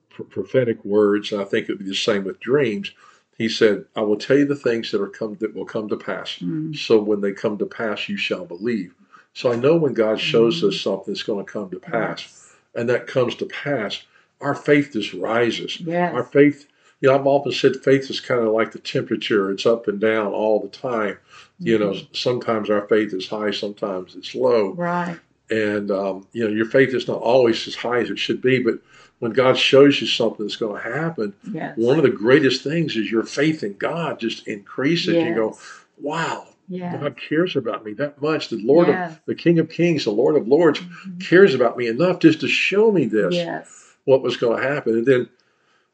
pr- 0.09 0.23
prophetic 0.23 0.83
words, 0.83 1.31
I 1.33 1.43
think 1.43 1.69
it 1.69 1.73
would 1.73 1.79
be 1.79 1.85
the 1.85 1.95
same 1.95 2.23
with 2.23 2.39
dreams. 2.39 2.91
He 3.37 3.49
said, 3.49 3.85
"I 3.95 4.01
will 4.01 4.17
tell 4.17 4.37
you 4.37 4.45
the 4.45 4.55
things 4.55 4.91
that 4.91 5.01
are 5.01 5.07
come 5.07 5.35
that 5.39 5.55
will 5.55 5.65
come 5.65 5.89
to 5.89 5.97
pass. 5.97 6.37
Mm, 6.39 6.75
So 6.75 7.01
when 7.01 7.21
they 7.21 7.31
come 7.31 7.57
to 7.57 7.65
pass, 7.65 8.07
you 8.09 8.17
shall 8.17 8.45
believe." 8.45 8.93
So 9.33 9.51
I 9.51 9.55
know 9.55 9.75
when 9.75 9.93
God 9.93 10.19
shows 10.19 10.63
us 10.63 10.79
something 10.79 11.13
that's 11.13 11.23
going 11.23 11.43
to 11.43 11.51
come 11.51 11.69
to 11.71 11.79
pass, 11.79 12.53
and 12.75 12.87
that 12.89 13.07
comes 13.07 13.35
to 13.35 13.45
pass, 13.47 14.03
our 14.41 14.53
faith 14.53 14.91
just 14.93 15.13
rises. 15.13 15.81
yes 15.81 16.13
Our 16.13 16.23
faith, 16.23 16.67
you 17.01 17.09
know, 17.09 17.15
I've 17.15 17.25
often 17.25 17.51
said 17.51 17.77
faith 17.77 18.09
is 18.09 18.19
kind 18.19 18.41
of 18.41 18.53
like 18.53 18.71
the 18.71 18.79
temperature; 18.79 19.49
it's 19.51 19.65
up 19.65 19.87
and 19.87 19.99
down 19.99 20.27
all 20.27 20.59
the 20.59 20.69
time. 20.69 21.17
You 21.59 21.79
know, 21.79 21.97
sometimes 22.11 22.69
our 22.69 22.87
faith 22.87 23.13
is 23.13 23.27
high, 23.27 23.51
sometimes 23.51 24.15
it's 24.15 24.35
low 24.35 24.71
right 24.73 25.19
and 25.49 25.91
um, 25.91 26.27
you 26.33 26.43
know 26.43 26.49
your 26.49 26.65
faith 26.65 26.93
is 26.93 27.07
not 27.07 27.21
always 27.21 27.67
as 27.67 27.75
high 27.75 27.99
as 27.99 28.09
it 28.09 28.19
should 28.19 28.41
be 28.41 28.59
but 28.59 28.75
when 29.23 29.31
god 29.31 29.57
shows 29.57 29.99
you 30.01 30.07
something 30.07 30.45
that's 30.45 30.55
going 30.57 30.81
to 30.81 30.89
happen 30.93 31.33
yes 31.51 31.75
one 31.77 31.97
of 31.97 32.03
the 32.03 32.09
greatest 32.09 32.63
things 32.63 32.95
is 32.95 33.09
your 33.11 33.23
faith 33.23 33.63
in 33.63 33.73
god 33.77 34.19
just 34.19 34.47
increases 34.47 35.15
you 35.15 35.33
go 35.33 35.57
wow 35.99 36.45
yes 36.67 36.99
god 37.01 37.15
cares 37.17 37.55
about 37.55 37.83
me 37.85 37.93
that 37.93 38.21
much 38.21 38.49
the 38.49 38.57
lord 38.63 38.87
yes. 38.87 39.11
of 39.13 39.21
the 39.25 39.35
king 39.35 39.57
of 39.59 39.69
kings 39.69 40.03
the 40.03 40.11
lord 40.11 40.35
of 40.35 40.47
lords 40.47 40.79
Mhm. 40.79 41.19
cares 41.21 41.55
about 41.55 41.77
me 41.77 41.87
enough 41.87 42.19
just 42.19 42.41
to 42.41 42.47
show 42.47 42.91
me 42.91 43.05
this 43.05 43.33
yes 43.35 43.95
what 44.05 44.21
was 44.21 44.37
going 44.37 44.61
to 44.61 44.67
happen 44.67 44.93
and 44.93 45.05
then 45.05 45.29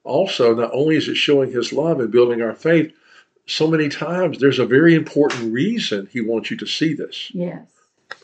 also 0.03 0.55
not 0.55 0.71
only 0.73 0.95
is 0.95 1.07
it 1.07 1.15
showing 1.15 1.51
his 1.51 1.71
love 1.71 1.99
and 1.99 2.11
building 2.11 2.41
our 2.41 2.53
faith 2.53 2.91
so 3.45 3.67
many 3.67 3.89
times 3.89 4.39
there's 4.39 4.59
a 4.59 4.65
very 4.65 4.95
important 4.95 5.53
reason 5.53 6.07
he 6.11 6.21
wants 6.21 6.49
you 6.51 6.57
to 6.57 6.65
see 6.67 6.93
this 6.93 7.29
Yes, 7.33 7.67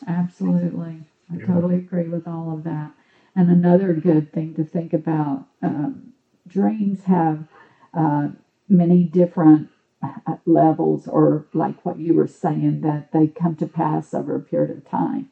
absolutely. 0.06 0.96
I 1.32 1.36
Yeah. 1.38 1.46
totally 1.46 1.76
agree 1.76 2.08
with 2.08 2.26
all 2.28 2.52
of 2.54 2.64
that. 2.64 2.92
And 3.36 3.50
another 3.50 3.92
good 3.92 4.32
thing 4.32 4.54
to 4.54 4.64
think 4.64 4.94
about 4.94 5.46
um, 5.62 6.14
dreams 6.48 7.04
have 7.04 7.46
uh, 7.92 8.30
many 8.68 9.04
different 9.04 9.68
uh, 10.02 10.36
levels, 10.46 11.06
or 11.06 11.46
like 11.52 11.84
what 11.84 11.98
you 11.98 12.14
were 12.14 12.26
saying, 12.26 12.80
that 12.80 13.12
they 13.12 13.26
come 13.28 13.54
to 13.56 13.66
pass 13.66 14.14
over 14.14 14.34
a 14.36 14.40
period 14.40 14.76
of 14.76 14.88
time. 14.88 15.28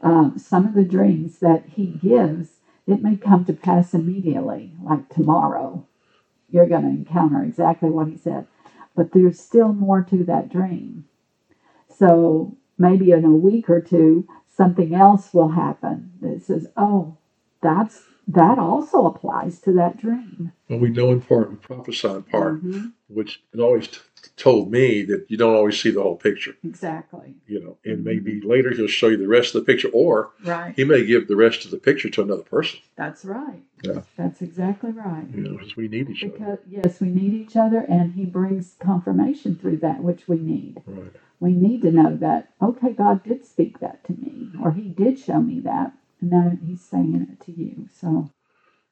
Um, 0.00 0.38
some 0.38 0.64
of 0.66 0.74
the 0.74 0.84
dreams 0.84 1.40
that 1.40 1.64
he 1.70 1.86
gives, 1.86 2.60
it 2.86 3.02
may 3.02 3.16
come 3.16 3.44
to 3.46 3.52
pass 3.52 3.94
immediately, 3.94 4.72
like 4.82 5.08
tomorrow. 5.08 5.86
You're 6.48 6.68
going 6.68 6.82
to 6.82 6.88
encounter 6.88 7.42
exactly 7.42 7.90
what 7.90 8.08
he 8.08 8.16
said. 8.16 8.46
But 8.94 9.12
there's 9.12 9.40
still 9.40 9.72
more 9.72 10.02
to 10.04 10.24
that 10.24 10.50
dream. 10.50 11.06
So 11.88 12.56
maybe 12.78 13.12
in 13.12 13.24
a 13.24 13.30
week 13.30 13.68
or 13.70 13.80
two, 13.80 14.26
something 14.48 14.94
else 14.94 15.34
will 15.34 15.50
happen 15.50 16.12
that 16.20 16.42
says, 16.42 16.68
oh, 16.76 17.16
that's 17.62 18.02
that 18.28 18.58
also 18.58 19.06
applies 19.06 19.58
to 19.60 19.72
that 19.72 19.96
dream. 19.98 20.52
and 20.68 20.80
we 20.80 20.88
know 20.88 21.10
in 21.10 21.20
part 21.20 21.48
and 21.48 21.60
prophesy 21.60 22.06
in 22.08 22.22
part 22.22 22.62
Mhm. 22.64 22.92
which 23.08 23.42
has 23.52 23.60
always 23.60 23.88
t- 23.88 23.98
told 24.36 24.70
me 24.70 25.02
that 25.02 25.26
you 25.28 25.36
don't 25.36 25.54
always 25.56 25.80
see 25.80 25.90
the 25.90 26.02
whole 26.02 26.16
picture. 26.16 26.54
Exactly. 26.62 27.34
You 27.48 27.60
know, 27.64 27.76
and 27.84 28.04
maybe 28.04 28.40
later 28.40 28.70
he'll 28.70 28.86
show 28.86 29.08
you 29.08 29.16
the 29.16 29.26
rest 29.26 29.54
of 29.54 29.60
the 29.64 29.72
picture, 29.72 29.88
or 29.92 30.30
Right. 30.44 30.74
he 30.76 30.84
may 30.84 31.04
give 31.04 31.26
the 31.26 31.34
rest 31.36 31.64
of 31.64 31.70
the 31.72 31.78
picture 31.78 32.08
to 32.10 32.22
another 32.22 32.42
person. 32.44 32.78
That's 32.96 33.24
right. 33.24 33.62
Yeah. 33.82 34.02
That's 34.16 34.40
exactly 34.42 34.92
right. 34.92 35.26
You 35.34 35.42
know, 35.42 35.52
because 35.56 35.74
we 35.76 35.88
need 35.88 36.08
each 36.10 36.22
other. 36.24 36.60
Yes, 36.70 37.00
we 37.00 37.08
need 37.10 37.32
each 37.34 37.56
other, 37.56 37.78
and 37.88 38.12
He 38.12 38.24
brings 38.26 38.76
confirmation 38.78 39.56
through 39.56 39.78
that 39.78 40.04
which 40.04 40.28
we 40.28 40.38
need. 40.38 40.82
Right. 40.86 41.10
We 41.40 41.52
need 41.54 41.82
to 41.82 41.90
know 41.90 42.14
that 42.16 42.50
okay, 42.62 42.92
God 42.92 43.24
did 43.24 43.44
speak 43.44 43.80
that 43.80 44.04
to 44.04 44.12
me, 44.12 44.50
or 44.62 44.70
He 44.72 44.88
did 44.88 45.18
show 45.18 45.40
me 45.40 45.58
that, 45.60 45.92
and 46.20 46.30
now 46.30 46.58
He's 46.66 46.82
saying 46.82 47.28
it 47.30 47.44
to 47.46 47.52
you. 47.52 47.88
So 48.00 48.30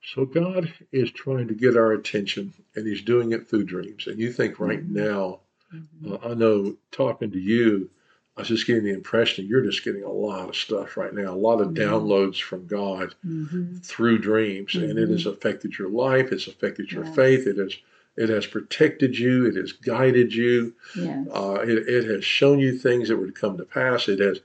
So 0.03 0.25
God 0.27 0.73
is 0.93 1.11
trying 1.13 1.49
to 1.49 1.55
get 1.55 1.77
our 1.77 1.93
attention, 1.93 2.55
and 2.77 2.87
He's 2.87 3.03
doing 3.03 3.33
it 3.33 3.49
through 3.49 3.65
dreams. 3.65 4.07
And 4.07 4.19
you 4.19 4.33
think 4.33 4.59
right 4.61 4.83
Mhm. 4.85 4.95
now, 4.95 5.41
uh, 6.07 6.19
I 6.23 6.35
know 6.35 6.77
talking 6.93 7.31
to 7.33 7.39
you, 7.41 7.91
I 8.37 8.43
was 8.43 8.49
just 8.49 8.67
getting 8.67 8.85
the 8.85 8.93
impression 8.95 9.47
you're 9.47 9.63
just 9.65 9.85
getting 9.85 10.05
a 10.05 10.13
lot 10.13 10.49
of 10.51 10.57
stuff 10.57 10.97
right 10.97 11.15
now, 11.15 11.35
a 11.35 11.37
lot 11.37 11.61
of 11.61 11.69
Mhm. 11.71 11.75
downloads 11.75 12.41
from 12.41 12.67
God 12.67 13.15
hmm 13.23 13.77
through 13.83 14.19
dreams, 14.19 14.75
and 14.75 14.99
it 14.99 15.09
has 15.11 15.27
affected 15.27 15.79
your 15.79 15.89
life. 15.91 16.33
It's 16.33 16.47
affected 16.49 16.93
your 16.93 17.05
Yes. 17.05 17.15
faith. 17.15 17.47
It 17.47 17.57
has 17.59 17.77
it 18.17 18.29
has 18.31 18.47
protected 18.47 19.19
you. 19.19 19.47
It 19.47 19.57
has 19.57 19.73
guided 19.73 20.35
you. 20.35 20.75
yes, 20.95 21.27
Uh, 21.33 21.61
it, 21.67 21.89
it 21.89 22.05
has 22.05 22.25
shown 22.25 22.59
you 22.59 22.77
things 22.79 23.09
that 23.09 23.17
would 23.17 23.35
come 23.35 23.57
to 23.59 23.65
pass. 23.65 24.09
It 24.09 24.19
has 24.21 24.41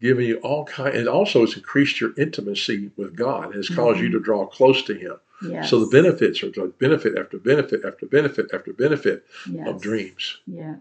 given 0.00 0.24
you 0.24 0.38
all 0.38 0.64
kind, 0.64 0.94
and 0.96 1.08
also 1.08 1.42
it's 1.42 1.56
increased 1.56 2.00
your 2.00 2.12
intimacy 2.16 2.90
with 2.96 3.14
God. 3.14 3.50
It 3.50 3.56
has 3.56 3.68
caused 3.68 4.00
you 4.00 4.08
Mhm. 4.08 4.12
to 4.12 4.20
draw 4.20 4.46
close 4.46 4.82
to 4.84 4.94
Him. 4.94 5.16
yes. 5.42 5.70
So 5.70 5.78
the 5.84 5.90
benefits 5.90 6.42
are 6.42 6.50
benefit 6.78 7.16
after 7.18 7.38
benefit 7.38 7.84
after 7.84 8.06
benefit 8.06 8.50
after 8.52 8.72
benefit 8.72 9.24
yes. 9.50 9.68
of 9.68 9.80
dreams. 9.80 10.38
Yes. 10.46 10.78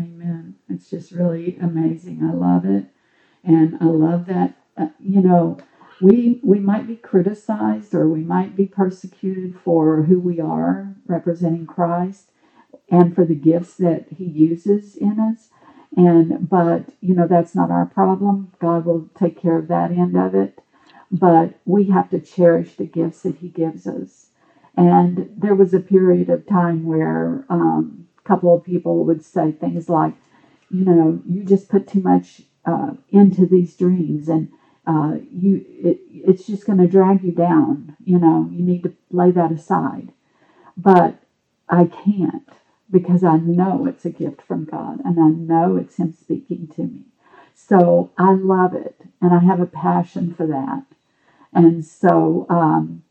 Amen. 0.00 0.54
It's 0.70 0.88
just 0.88 1.12
really 1.12 1.58
amazing. 1.60 2.22
I 2.24 2.32
love 2.32 2.64
it. 2.64 2.86
And 3.44 3.76
I 3.80 3.84
love 3.86 4.26
that, 4.26 4.54
uh, 4.76 4.88
you 4.98 5.20
know, 5.20 5.58
we, 6.00 6.40
we 6.42 6.58
might 6.58 6.86
be 6.86 6.96
criticized 6.96 7.94
or 7.94 8.08
we 8.08 8.22
might 8.22 8.56
be 8.56 8.66
persecuted 8.66 9.56
for 9.62 10.02
who 10.04 10.18
we 10.18 10.40
are, 10.40 10.94
representing 11.06 11.66
Christ, 11.66 12.30
and 12.90 13.14
for 13.14 13.24
the 13.26 13.34
gifts 13.34 13.74
that 13.74 14.06
He 14.10 14.24
uses 14.24 14.96
in 14.96 15.20
us. 15.20 15.50
And, 15.96 16.48
but, 16.48 16.86
you 17.00 17.14
know, 17.14 17.26
that's 17.26 17.54
not 17.54 17.70
our 17.70 17.86
problem. 17.86 18.52
God 18.58 18.86
will 18.86 19.08
take 19.14 19.40
care 19.40 19.58
of 19.58 19.68
that 19.68 19.90
end 19.90 20.16
of 20.16 20.34
it. 20.34 20.58
But 21.10 21.54
we 21.66 21.84
have 21.84 22.08
to 22.10 22.20
cherish 22.20 22.76
the 22.76 22.86
gifts 22.86 23.22
that 23.22 23.36
He 23.36 23.48
gives 23.48 23.86
us. 23.86 24.28
And 24.76 25.30
there 25.36 25.54
was 25.54 25.74
a 25.74 25.80
period 25.80 26.30
of 26.30 26.46
time 26.46 26.86
where 26.86 27.44
um, 27.50 28.08
a 28.18 28.28
couple 28.28 28.54
of 28.54 28.64
people 28.64 29.04
would 29.04 29.22
say 29.22 29.52
things 29.52 29.88
like, 29.90 30.14
you 30.70 30.84
know, 30.84 31.20
you 31.26 31.44
just 31.44 31.68
put 31.68 31.86
too 31.86 32.00
much 32.00 32.42
uh, 32.64 32.92
into 33.10 33.44
these 33.46 33.76
dreams, 33.76 34.28
and 34.28 34.50
uh, 34.86 35.16
you 35.30 35.64
it, 35.68 36.00
it's 36.08 36.46
just 36.46 36.64
going 36.64 36.78
to 36.78 36.86
drag 36.86 37.22
you 37.22 37.32
down. 37.32 37.96
You 38.02 38.18
know, 38.18 38.48
you 38.50 38.64
need 38.64 38.84
to 38.84 38.94
lay 39.10 39.30
that 39.32 39.52
aside. 39.52 40.12
But 40.76 41.16
I 41.68 41.84
can't 41.86 42.48
because 42.92 43.24
I 43.24 43.38
know 43.38 43.86
it's 43.86 44.04
a 44.04 44.10
gift 44.10 44.42
from 44.42 44.66
God 44.66 45.00
and 45.04 45.18
I 45.18 45.28
know 45.28 45.76
it's 45.76 45.96
Him 45.96 46.12
speaking 46.12 46.68
to 46.76 46.82
me. 46.82 47.06
So 47.54 48.10
I 48.18 48.32
love 48.32 48.74
it 48.74 49.00
and 49.20 49.32
I 49.32 49.40
have 49.40 49.60
a 49.60 49.66
passion 49.66 50.34
for 50.34 50.46
that. 50.46 50.84
And 51.52 51.84
so 51.84 52.46
um, 52.48 53.02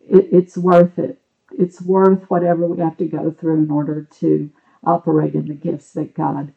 it, 0.00 0.28
it's 0.32 0.58
worth 0.58 0.98
it. 0.98 1.20
It's 1.56 1.80
worth 1.80 2.28
whatever 2.30 2.66
we 2.66 2.80
have 2.80 2.96
to 2.98 3.06
go 3.06 3.30
through 3.30 3.62
in 3.62 3.70
order 3.70 4.08
to 4.20 4.50
operate 4.84 5.34
in 5.34 5.46
the 5.46 5.54
gifts 5.54 5.92
that 5.92 6.14
God 6.14 6.52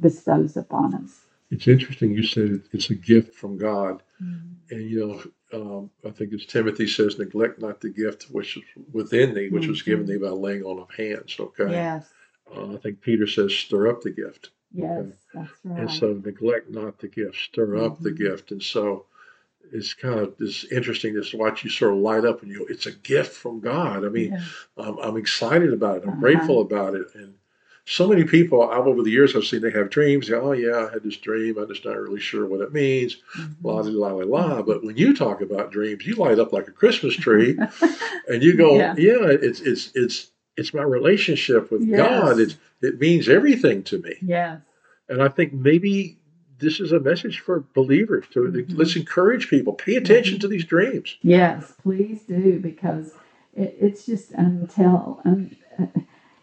bestows 0.00 0.56
upon 0.56 0.94
us. 0.94 1.20
It's 1.50 1.68
interesting 1.68 2.12
you 2.12 2.22
said 2.22 2.62
it's 2.72 2.90
a 2.90 2.94
gift 2.94 3.34
from 3.34 3.56
God. 3.56 4.02
Mm-hmm. 4.22 4.74
And, 4.74 4.90
you 4.90 5.06
know, 5.06 5.22
um, 5.52 5.90
I 6.04 6.10
think 6.10 6.32
as 6.32 6.44
Timothy 6.44 6.86
says, 6.86 7.18
neglect 7.18 7.60
not 7.60 7.80
the 7.80 7.88
gift 7.88 8.24
which 8.24 8.56
is 8.56 8.62
within 8.92 9.34
thee, 9.34 9.48
which 9.48 9.62
mm-hmm. 9.62 9.70
was 9.70 9.82
given 9.82 10.06
thee 10.06 10.18
by 10.18 10.28
laying 10.28 10.62
on 10.62 10.78
of 10.78 10.90
hands. 10.90 11.36
Okay. 11.38 11.70
Yes. 11.70 12.08
Uh, 12.54 12.74
I 12.74 12.76
think 12.76 13.00
Peter 13.00 13.26
says, 13.26 13.52
stir 13.52 13.88
up 13.88 14.02
the 14.02 14.10
gift. 14.10 14.50
Yes, 14.72 14.88
okay? 14.98 15.12
that's 15.34 15.50
right. 15.64 15.80
And 15.80 15.90
so 15.90 16.20
neglect 16.24 16.70
not 16.70 16.98
the 16.98 17.08
gift, 17.08 17.36
stir 17.36 17.68
mm-hmm. 17.68 17.84
up 17.84 18.00
the 18.00 18.10
mm-hmm. 18.10 18.24
gift. 18.24 18.50
And 18.50 18.62
so 18.62 19.06
it's 19.72 19.94
kind 19.94 20.18
of 20.18 20.34
it's 20.38 20.64
interesting 20.64 21.20
to 21.20 21.36
watch 21.36 21.64
you 21.64 21.70
sort 21.70 21.92
of 21.92 21.98
light 21.98 22.24
up 22.24 22.42
and 22.42 22.50
you 22.50 22.60
know, 22.60 22.66
it's 22.68 22.86
a 22.86 22.92
gift 22.92 23.34
from 23.34 23.60
God. 23.60 24.04
I 24.04 24.08
mean, 24.08 24.32
yeah. 24.32 24.40
I'm, 24.76 24.98
I'm, 24.98 25.16
excited 25.16 25.72
about 25.72 25.98
it. 25.98 26.02
I'm 26.04 26.10
uh-huh. 26.10 26.20
grateful 26.20 26.60
about 26.60 26.94
it. 26.94 27.06
And 27.14 27.34
so 27.88 28.06
many 28.06 28.24
people 28.24 28.68
I've 28.70 28.86
over 28.86 29.02
the 29.02 29.10
years 29.10 29.34
I've 29.34 29.44
seen 29.44 29.62
they 29.62 29.70
have 29.70 29.88
dreams. 29.88 30.28
They, 30.28 30.34
oh 30.34 30.52
yeah, 30.52 30.88
I 30.88 30.92
had 30.92 31.02
this 31.02 31.16
dream. 31.16 31.56
I'm 31.56 31.68
just 31.68 31.86
not 31.86 31.96
really 31.96 32.20
sure 32.20 32.46
what 32.46 32.60
it 32.60 32.72
means. 32.72 33.16
Mm-hmm. 33.36 33.66
La 33.66 33.76
la 33.80 34.08
la 34.08 34.24
la. 34.24 34.62
But 34.62 34.84
when 34.84 34.98
you 34.98 35.16
talk 35.16 35.40
about 35.40 35.72
dreams, 35.72 36.06
you 36.06 36.14
light 36.14 36.38
up 36.38 36.52
like 36.52 36.68
a 36.68 36.72
Christmas 36.72 37.16
tree, 37.16 37.58
and 38.28 38.42
you 38.42 38.56
go, 38.56 38.76
yeah. 38.76 38.94
yeah, 38.98 39.28
it's 39.30 39.60
it's 39.60 39.90
it's 39.94 40.30
it's 40.56 40.74
my 40.74 40.82
relationship 40.82 41.70
with 41.70 41.82
yes. 41.82 41.98
God. 41.98 42.38
It 42.38 42.56
it 42.82 43.00
means 43.00 43.28
everything 43.28 43.82
to 43.84 43.98
me. 43.98 44.16
Yes. 44.20 44.60
And 45.08 45.22
I 45.22 45.28
think 45.28 45.54
maybe 45.54 46.18
this 46.58 46.80
is 46.80 46.92
a 46.92 47.00
message 47.00 47.40
for 47.40 47.64
believers 47.74 48.26
to 48.32 48.40
mm-hmm. 48.40 48.76
let's 48.76 48.96
encourage 48.96 49.48
people 49.48 49.72
pay 49.72 49.96
attention 49.96 50.34
mm-hmm. 50.34 50.40
to 50.40 50.48
these 50.48 50.66
dreams. 50.66 51.16
Yes, 51.22 51.72
please 51.82 52.20
do 52.28 52.60
because 52.60 53.12
it, 53.54 53.76
it's 53.80 54.04
just 54.04 54.32
until. 54.32 55.22
Um, 55.24 55.56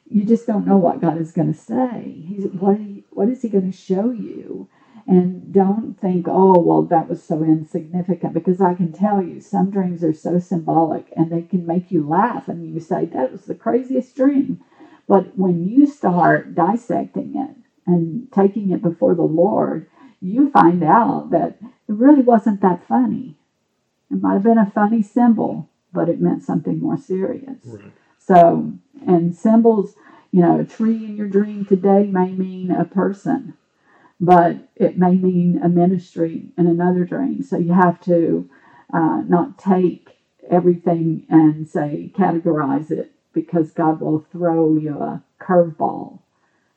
you 0.07 0.23
just 0.23 0.47
don't 0.47 0.67
know 0.67 0.77
what 0.77 1.01
God 1.01 1.19
is 1.19 1.31
going 1.31 1.51
to 1.51 1.59
say. 1.59 2.23
He's 2.25 2.45
what 2.47 2.77
what 3.11 3.29
is 3.29 3.41
He 3.41 3.49
going 3.49 3.71
to 3.71 3.77
show 3.77 4.11
you? 4.11 4.69
And 5.07 5.53
don't 5.53 5.99
think, 5.99 6.25
oh, 6.27 6.59
well, 6.59 6.81
that 6.83 7.07
was 7.07 7.21
so 7.23 7.43
insignificant, 7.43 8.33
because 8.33 8.59
I 8.59 8.73
can 8.73 8.91
tell 8.91 9.21
you 9.21 9.39
some 9.39 9.69
dreams 9.69 10.03
are 10.03 10.13
so 10.13 10.39
symbolic 10.39 11.13
and 11.15 11.31
they 11.31 11.43
can 11.43 11.67
make 11.67 11.91
you 11.91 12.07
laugh 12.07 12.47
and 12.47 12.73
you 12.73 12.79
say, 12.79 13.05
that 13.05 13.31
was 13.31 13.45
the 13.45 13.53
craziest 13.53 14.15
dream. 14.15 14.63
But 15.07 15.37
when 15.37 15.67
you 15.67 15.85
start 15.85 16.55
dissecting 16.55 17.35
it 17.35 17.55
and 17.85 18.31
taking 18.31 18.71
it 18.71 18.81
before 18.81 19.13
the 19.13 19.21
Lord, 19.21 19.87
you 20.19 20.49
find 20.49 20.83
out 20.83 21.29
that 21.29 21.59
it 21.61 21.93
really 21.93 22.23
wasn't 22.23 22.61
that 22.61 22.87
funny. 22.87 23.37
It 24.09 24.19
might 24.23 24.33
have 24.33 24.43
been 24.43 24.57
a 24.57 24.71
funny 24.71 25.03
symbol, 25.03 25.69
but 25.93 26.09
it 26.09 26.19
meant 26.19 26.41
something 26.41 26.79
more 26.79 26.97
serious. 26.97 27.59
Right. 27.63 27.91
So, 28.25 28.73
and 29.05 29.35
symbols, 29.35 29.95
you 30.31 30.41
know, 30.41 30.59
a 30.59 30.65
tree 30.65 31.05
in 31.05 31.15
your 31.15 31.27
dream 31.27 31.63
today 31.63 32.07
may 32.07 32.31
mean 32.31 32.71
a 32.71 32.85
person, 32.85 33.53
but 34.19 34.57
it 34.75 34.97
may 34.97 35.15
mean 35.15 35.59
a 35.61 35.69
ministry 35.69 36.49
in 36.57 36.65
another 36.65 37.05
dream. 37.05 37.43
So 37.43 37.57
you 37.57 37.73
have 37.73 38.01
to 38.01 38.49
uh, 38.91 39.21
not 39.27 39.59
take 39.59 40.17
everything 40.49 41.25
and 41.29 41.67
say 41.67 42.11
categorize 42.15 42.89
it 42.89 43.11
because 43.31 43.71
God 43.71 44.01
will 44.01 44.25
throw 44.31 44.75
you 44.75 44.97
a 44.97 45.23
curveball. 45.39 46.19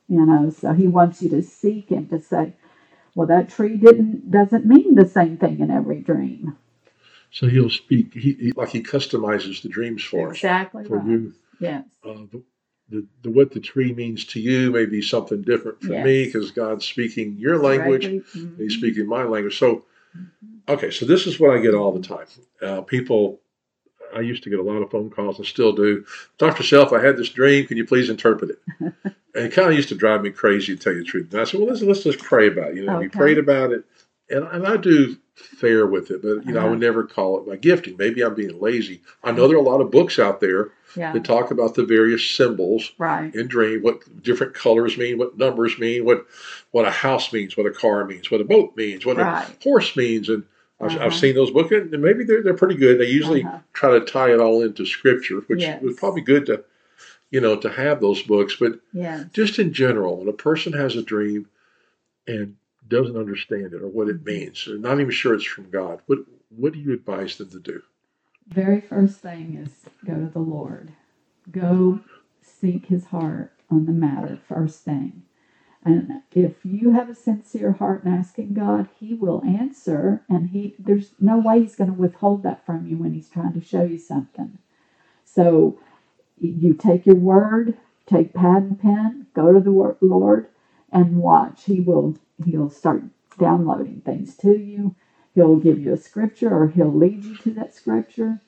You 0.07 0.25
know, 0.25 0.51
so 0.51 0.73
He 0.73 0.87
wants 0.87 1.23
you 1.23 1.29
to 1.29 1.41
seek 1.41 1.89
Him 1.89 2.07
to 2.09 2.19
say, 2.19 2.53
well, 3.15 3.27
that 3.27 3.49
tree 3.49 3.77
didn't 3.77 4.29
doesn't 4.29 4.65
mean 4.67 4.93
the 4.93 5.07
same 5.07 5.37
thing 5.37 5.59
in 5.61 5.71
every 5.71 6.01
dream. 6.01 6.57
So 7.31 7.47
he'll 7.47 7.69
speak. 7.69 8.13
He, 8.13 8.33
he 8.33 8.51
like 8.55 8.69
he 8.69 8.81
customizes 8.81 9.61
the 9.61 9.69
dreams 9.69 10.03
for 10.03 10.29
exactly. 10.29 10.81
Exactly 10.81 10.97
right. 10.97 11.07
you. 11.07 11.33
Yes. 11.59 11.83
Uh, 12.03 12.13
the, 12.31 12.43
the, 12.89 13.07
the, 13.21 13.29
what 13.29 13.51
the 13.51 13.59
tree 13.59 13.93
means 13.93 14.25
to 14.25 14.39
you 14.39 14.71
may 14.71 14.85
be 14.85 15.01
something 15.01 15.41
different 15.43 15.81
for 15.81 15.93
yes. 15.93 16.05
me 16.05 16.25
because 16.25 16.51
God's 16.51 16.85
speaking 16.85 17.35
your 17.37 17.61
language, 17.61 18.05
mm-hmm. 18.07 18.57
He's 18.57 18.73
speaking 18.73 19.07
my 19.07 19.23
language. 19.23 19.57
So, 19.59 19.85
mm-hmm. 20.17 20.71
okay, 20.71 20.89
so 20.89 21.05
this 21.05 21.27
is 21.27 21.39
what 21.39 21.55
I 21.55 21.61
get 21.61 21.75
all 21.75 21.91
the 21.91 22.01
time. 22.01 22.25
Uh, 22.61 22.81
people, 22.81 23.39
I 24.15 24.21
used 24.21 24.43
to 24.43 24.49
get 24.49 24.59
a 24.59 24.63
lot 24.63 24.81
of 24.81 24.89
phone 24.89 25.11
calls 25.11 25.37
and 25.37 25.45
still 25.45 25.73
do. 25.73 26.03
Dr. 26.39 26.63
Self, 26.63 26.91
I 26.91 27.03
had 27.03 27.17
this 27.17 27.29
dream. 27.29 27.67
Can 27.67 27.77
you 27.77 27.85
please 27.85 28.09
interpret 28.09 28.51
it? 28.51 28.59
and 29.35 29.45
it 29.45 29.53
kind 29.53 29.69
of 29.69 29.75
used 29.75 29.89
to 29.89 29.95
drive 29.95 30.23
me 30.23 30.31
crazy 30.31 30.75
to 30.75 30.81
tell 30.81 30.93
you 30.93 30.99
the 30.99 31.05
truth. 31.05 31.31
And 31.31 31.41
I 31.41 31.43
said, 31.43 31.59
well, 31.59 31.69
let's, 31.69 31.83
let's 31.83 32.03
just 32.03 32.19
pray 32.19 32.47
about 32.47 32.71
it. 32.71 32.77
You 32.77 32.85
know, 32.85 32.95
okay. 32.95 33.05
we 33.05 33.09
prayed 33.09 33.37
about 33.37 33.71
it. 33.71 33.83
And, 34.29 34.45
and 34.45 34.67
I 34.67 34.77
do 34.77 35.17
fair 35.35 35.87
with 35.87 36.11
it, 36.11 36.21
but 36.21 36.45
you 36.45 36.51
know, 36.51 36.59
uh-huh. 36.59 36.67
I 36.67 36.69
would 36.69 36.79
never 36.79 37.03
call 37.03 37.39
it 37.39 37.47
my 37.47 37.55
gifting. 37.55 37.95
Maybe 37.97 38.21
I'm 38.21 38.35
being 38.35 38.59
lazy. 38.59 39.01
I 39.23 39.31
know 39.31 39.47
there 39.47 39.57
are 39.57 39.61
a 39.61 39.63
lot 39.63 39.81
of 39.81 39.91
books 39.91 40.19
out 40.19 40.41
there 40.41 40.71
yeah. 40.95 41.13
that 41.13 41.23
talk 41.23 41.51
about 41.51 41.75
the 41.75 41.85
various 41.85 42.27
symbols 42.29 42.91
right. 42.97 43.33
in 43.33 43.47
dream, 43.47 43.81
what 43.81 44.21
different 44.21 44.53
colors 44.53 44.97
mean, 44.97 45.17
what 45.17 45.37
numbers 45.37 45.77
mean, 45.79 46.05
what 46.05 46.25
what 46.71 46.85
a 46.85 46.91
house 46.91 47.31
means, 47.31 47.55
what 47.55 47.65
a 47.65 47.71
car 47.71 48.05
means, 48.05 48.29
what 48.29 48.41
a 48.41 48.45
boat 48.45 48.75
means, 48.75 49.05
what 49.05 49.17
right. 49.17 49.47
a 49.47 49.63
horse 49.63 49.95
means, 49.95 50.29
and 50.29 50.43
I've, 50.81 50.91
uh-huh. 50.91 51.05
I've, 51.05 51.15
seen 51.15 51.35
those 51.35 51.51
books, 51.51 51.71
and 51.71 51.91
maybe 52.01 52.23
they're 52.23 52.43
they're 52.43 52.53
pretty 52.53 52.75
good. 52.75 52.99
They 52.99 53.09
usually 53.09 53.43
uh-huh. 53.43 53.59
try 53.73 53.91
to 53.91 54.05
tie 54.05 54.31
it 54.31 54.39
all 54.39 54.61
into 54.61 54.85
scripture, 54.85 55.41
which 55.47 55.61
yes. 55.61 55.81
was 55.81 55.95
probably 55.95 56.21
good 56.21 56.45
to 56.47 56.63
you 57.31 57.41
know 57.41 57.55
to 57.57 57.69
have 57.69 58.01
those 58.01 58.21
books. 58.23 58.55
But 58.59 58.79
yes. 58.93 59.25
just 59.33 59.59
in 59.59 59.73
general, 59.73 60.17
when 60.17 60.29
a 60.29 60.33
person 60.33 60.73
has 60.73 60.95
a 60.95 61.03
dream 61.03 61.47
and 62.27 62.55
doesn't 62.89 63.17
understand 63.17 63.73
it 63.73 63.81
or 63.81 63.87
what 63.87 64.09
it 64.09 64.25
means, 64.25 64.67
or 64.67 64.77
not 64.77 64.99
even 64.99 65.11
sure 65.11 65.33
it's 65.33 65.43
from 65.45 65.69
God, 65.69 66.01
what 66.07 66.19
what 66.49 66.73
do 66.73 66.79
you 66.79 66.93
advise 66.93 67.37
them 67.37 67.49
to 67.51 67.59
do? 67.59 67.81
Very 68.47 68.81
first 68.81 69.19
thing 69.19 69.55
is 69.55 69.89
go 70.05 70.15
to 70.15 70.27
the 70.27 70.39
Lord. 70.39 70.93
Go 71.51 72.01
seek 72.41 72.87
his 72.87 73.05
heart 73.05 73.53
on 73.69 73.85
the 73.85 73.91
matter 73.91 74.37
first 74.47 74.83
thing. 74.83 75.23
And 75.83 76.23
if 76.33 76.65
you 76.65 76.91
have 76.91 77.09
a 77.09 77.15
sincere 77.15 77.73
heart 77.73 78.03
in 78.03 78.11
asking 78.11 78.53
God, 78.53 78.89
He 78.99 79.13
will 79.13 79.41
answer, 79.45 80.23
and 80.27 80.49
He 80.49 80.75
there's 80.77 81.11
no 81.19 81.37
way 81.37 81.61
He's 81.61 81.75
going 81.75 81.89
to 81.89 81.99
withhold 81.99 82.43
that 82.43 82.65
from 82.65 82.85
you 82.85 82.97
when 82.97 83.13
He's 83.13 83.29
trying 83.29 83.53
to 83.53 83.65
show 83.65 83.83
you 83.83 83.97
something. 83.97 84.57
So 85.23 85.79
you 86.37 86.73
take 86.73 87.05
your 87.05 87.15
word, 87.15 87.77
take 88.05 88.33
pad 88.33 88.63
and 88.63 88.81
pen, 88.81 89.27
go 89.33 89.53
to 89.53 89.59
the 89.59 89.71
Lord, 90.01 90.47
and 90.91 91.17
watch. 91.17 91.65
He 91.65 91.79
will 91.79 92.17
He'll 92.45 92.69
start 92.69 93.03
downloading 93.37 94.01
things 94.05 94.35
to 94.37 94.57
you. 94.57 94.95
He'll 95.35 95.57
give 95.57 95.79
you 95.79 95.93
a 95.93 95.97
scripture 95.97 96.53
or 96.53 96.67
he'll 96.69 96.93
lead 96.93 97.23
you 97.23 97.37
to 97.37 97.51
that 97.51 97.73
scripture. 97.73 98.41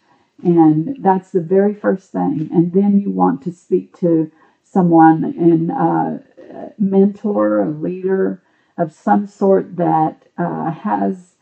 And 0.43 0.97
that's 0.99 1.31
the 1.31 1.41
very 1.41 1.73
first 1.73 2.11
thing. 2.11 2.49
And 2.51 2.73
then 2.73 2.99
you 2.99 3.11
want 3.11 3.41
to 3.43 3.51
speak 3.51 3.97
to 3.99 4.31
someone 4.63 5.23
and 5.23 5.71
uh, 5.71 6.69
mentor, 6.77 7.61
a 7.61 7.69
leader 7.69 8.41
of 8.77 8.93
some 8.93 9.27
sort 9.27 9.75
that 9.75 10.27
uh, 10.37 10.71
has, 10.71 11.33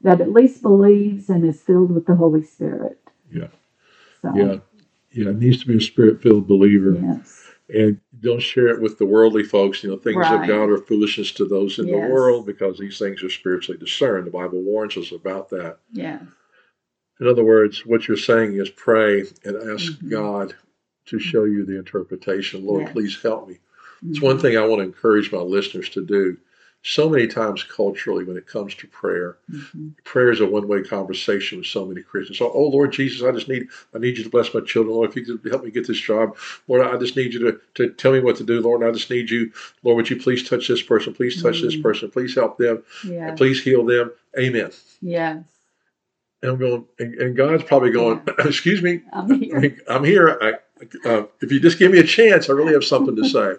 that 0.00 0.20
at 0.20 0.32
least 0.32 0.62
believes 0.62 1.28
and 1.28 1.44
is 1.44 1.60
filled 1.60 1.90
with 1.90 2.06
the 2.06 2.14
Holy 2.14 2.42
Spirit. 2.42 3.00
Yeah. 3.30 3.48
So, 4.22 4.32
yeah. 4.34 4.56
Yeah. 5.12 5.30
It 5.30 5.38
needs 5.38 5.60
to 5.60 5.66
be 5.66 5.76
a 5.76 5.80
spirit 5.80 6.22
filled 6.22 6.46
believer. 6.46 6.92
Yes 6.92 7.46
and 7.68 8.00
don't 8.20 8.40
share 8.40 8.68
it 8.68 8.80
with 8.80 8.98
the 8.98 9.06
worldly 9.06 9.42
folks. 9.42 9.82
You 9.82 9.90
know, 9.90 9.96
things 9.96 10.16
right. 10.16 10.40
of 10.40 10.48
God 10.48 10.70
are 10.70 10.78
foolishness 10.78 11.32
to 11.32 11.46
those 11.46 11.78
in 11.78 11.88
yes. 11.88 11.94
the 11.94 12.12
world 12.12 12.46
because 12.46 12.78
these 12.78 12.98
things 12.98 13.22
are 13.22 13.30
spiritually 13.30 13.78
discerned. 13.78 14.26
The 14.26 14.30
Bible 14.30 14.62
warns 14.62 14.96
us 14.96 15.12
about 15.12 15.48
that. 15.50 15.78
Yeah. 15.92 16.20
In 17.20 17.26
other 17.26 17.44
words, 17.44 17.84
what 17.86 18.08
you're 18.08 18.16
saying 18.16 18.54
is 18.54 18.68
pray 18.70 19.20
and 19.44 19.56
ask 19.72 19.92
mm-hmm. 19.92 20.10
God 20.10 20.54
to 21.06 21.18
show 21.18 21.44
you 21.44 21.64
the 21.64 21.78
interpretation. 21.78 22.66
Lord, 22.66 22.82
yes. 22.82 22.92
please 22.92 23.22
help 23.22 23.48
me. 23.48 23.54
Mm-hmm. 23.54 24.10
It's 24.10 24.20
one 24.20 24.38
thing 24.38 24.56
I 24.56 24.66
want 24.66 24.80
to 24.80 24.86
encourage 24.86 25.32
my 25.32 25.38
listeners 25.38 25.88
to 25.90 26.04
do 26.04 26.36
so 26.86 27.08
many 27.08 27.26
times 27.26 27.64
culturally 27.64 28.22
when 28.22 28.36
it 28.36 28.46
comes 28.46 28.72
to 28.76 28.86
prayer. 28.86 29.38
Mm-hmm. 29.50 29.88
Prayer 30.04 30.30
is 30.30 30.40
a 30.40 30.46
one-way 30.46 30.84
conversation 30.84 31.58
with 31.58 31.66
so 31.66 31.84
many 31.84 32.00
Christians. 32.00 32.38
So, 32.38 32.52
oh 32.52 32.68
Lord 32.68 32.92
Jesus, 32.92 33.26
I 33.26 33.32
just 33.32 33.48
need 33.48 33.66
I 33.92 33.98
need 33.98 34.16
you 34.16 34.22
to 34.22 34.30
bless 34.30 34.54
my 34.54 34.60
children. 34.60 34.94
Lord, 34.94 35.10
if 35.10 35.16
you 35.16 35.24
could 35.24 35.50
help 35.50 35.64
me 35.64 35.72
get 35.72 35.88
this 35.88 36.00
job. 36.00 36.36
Lord, 36.68 36.86
I 36.86 36.96
just 36.96 37.16
need 37.16 37.34
you 37.34 37.40
to, 37.40 37.60
to 37.74 37.92
tell 37.94 38.12
me 38.12 38.20
what 38.20 38.36
to 38.36 38.44
do. 38.44 38.60
Lord, 38.60 38.84
I 38.84 38.92
just 38.92 39.10
need 39.10 39.30
you. 39.30 39.52
Lord, 39.82 39.96
would 39.96 40.10
you 40.10 40.16
please 40.16 40.48
touch 40.48 40.68
this 40.68 40.80
person? 40.80 41.12
Please 41.12 41.42
touch 41.42 41.56
mm-hmm. 41.56 41.66
this 41.66 41.80
person. 41.80 42.08
Please 42.08 42.36
help 42.36 42.56
them. 42.56 42.84
Please 43.34 43.60
heal 43.60 43.84
them. 43.84 44.12
Amen. 44.38 44.70
Yes. 45.02 45.44
And 46.42 46.52
I'm 46.52 46.58
going, 46.58 46.84
and, 47.00 47.14
and 47.14 47.36
God's 47.36 47.64
probably 47.64 47.90
going, 47.90 48.22
yeah. 48.28 48.34
excuse 48.46 48.80
me, 48.80 49.00
I'm 49.12 49.40
here. 49.40 49.76
I'm 49.88 50.04
here. 50.04 50.38
I, 50.40 51.08
uh, 51.08 51.24
if 51.40 51.50
you 51.50 51.58
just 51.58 51.80
give 51.80 51.90
me 51.90 51.98
a 51.98 52.04
chance, 52.04 52.48
I 52.48 52.52
really 52.52 52.74
have 52.74 52.84
something 52.84 53.16
to 53.16 53.28
say. 53.28 53.54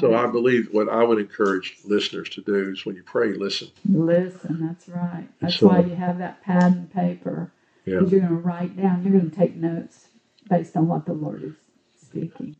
So 0.00 0.14
I 0.14 0.26
believe 0.26 0.68
what 0.70 0.88
I 0.90 1.02
would 1.02 1.18
encourage 1.18 1.78
listeners 1.84 2.28
to 2.30 2.42
do 2.42 2.72
is 2.72 2.84
when 2.84 2.94
you 2.94 3.02
pray, 3.02 3.32
listen. 3.32 3.68
Listen, 3.88 4.66
that's 4.66 4.86
right. 4.88 5.28
That's 5.40 5.56
so, 5.56 5.68
why 5.68 5.80
you 5.80 5.94
have 5.94 6.18
that 6.18 6.42
pad 6.42 6.72
and 6.72 6.92
paper. 6.92 7.50
Because 7.86 8.12
yeah. 8.12 8.18
you're 8.18 8.28
going 8.28 8.42
to 8.42 8.46
write 8.46 8.76
down, 8.76 9.02
you're 9.02 9.18
going 9.18 9.30
to 9.30 9.36
take 9.36 9.56
notes 9.56 10.08
based 10.50 10.76
on 10.76 10.88
what 10.88 11.06
the 11.06 11.14
Lord 11.14 11.42
is 11.42 11.54
speaking. 12.02 12.54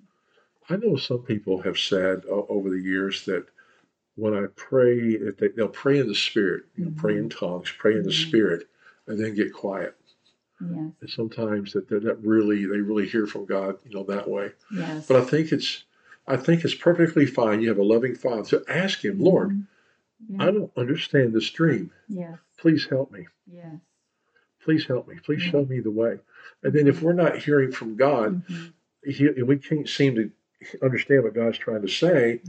I 0.71 0.77
know 0.77 0.97
some 0.97 1.19
people 1.19 1.61
have 1.62 1.79
said 1.79 2.23
uh, 2.31 2.43
over 2.49 2.71
the 2.71 2.81
years 2.81 3.27
that 3.27 3.47
when 4.17 4.35
I 4.35 4.47
pray, 4.57 4.97
if 4.99 5.37
they, 5.37 5.49
they'll 5.49 5.69
pray 5.69 5.99
in 5.99 6.09
the 6.09 6.14
spirit, 6.14 6.64
you 6.77 6.87
know, 6.87 6.93
pray 6.97 7.19
in 7.19 7.29
tongues, 7.29 7.73
pray 7.79 7.95
in 7.97 8.03
the 8.05 8.11
Mhm. 8.11 8.29
spirit, 8.29 8.69
and 9.07 9.19
then 9.19 9.35
get 9.35 9.53
quiet. 9.53 9.95
Yes. 10.61 10.93
And 11.01 11.11
sometimes 11.11 11.73
that 11.75 11.88
that 11.88 12.03
that 12.03 12.19
really 12.21 12.67
they 12.67 12.81
really 12.81 13.07
hear 13.07 13.27
from 13.27 13.45
God, 13.45 13.77
you 13.85 13.95
know, 13.95 14.03
that 14.05 14.29
way. 14.29 14.53
Yes. 14.75 15.07
But 15.07 15.19
I 15.19 15.25
think 15.25 15.53
it's 15.53 15.85
I 16.29 16.37
think 16.37 16.64
it's 16.64 16.75
perfectly 16.75 17.27
fine. 17.27 17.61
You 17.61 17.69
have 17.71 17.79
a 17.79 17.83
loving 17.83 18.14
Father, 18.14 18.45
so 18.45 18.62
ask 18.69 19.05
Him, 19.05 19.19
Lord, 19.19 19.51
Mhm. 19.51 19.67
Yeah. 20.29 20.43
I 20.43 20.51
don't 20.51 20.73
understand 20.77 21.33
this 21.33 21.49
dream. 21.51 21.91
Yes. 22.09 22.38
Please 22.59 22.87
help 22.87 23.11
me. 23.12 23.27
Yes. 23.47 23.77
Please 24.62 24.85
help 24.87 25.09
me. 25.09 25.14
Please 25.25 25.41
show 25.41 25.64
me 25.64 25.81
the 25.81 25.91
way. 25.91 26.19
And 26.62 26.73
then 26.73 26.87
if 26.88 27.03
we're 27.03 27.12
not 27.12 27.37
hearing 27.38 27.71
from 27.73 27.97
God, 27.97 28.43
Mhm. 28.47 28.73
he, 29.05 29.27
and 29.29 29.47
we 29.47 29.57
can't 29.59 29.88
seem 29.88 30.17
to 30.17 30.31
understand 30.83 31.23
what 31.25 31.35
God's 31.35 31.57
trying 31.59 31.83
to 31.83 31.88
say. 31.88 32.41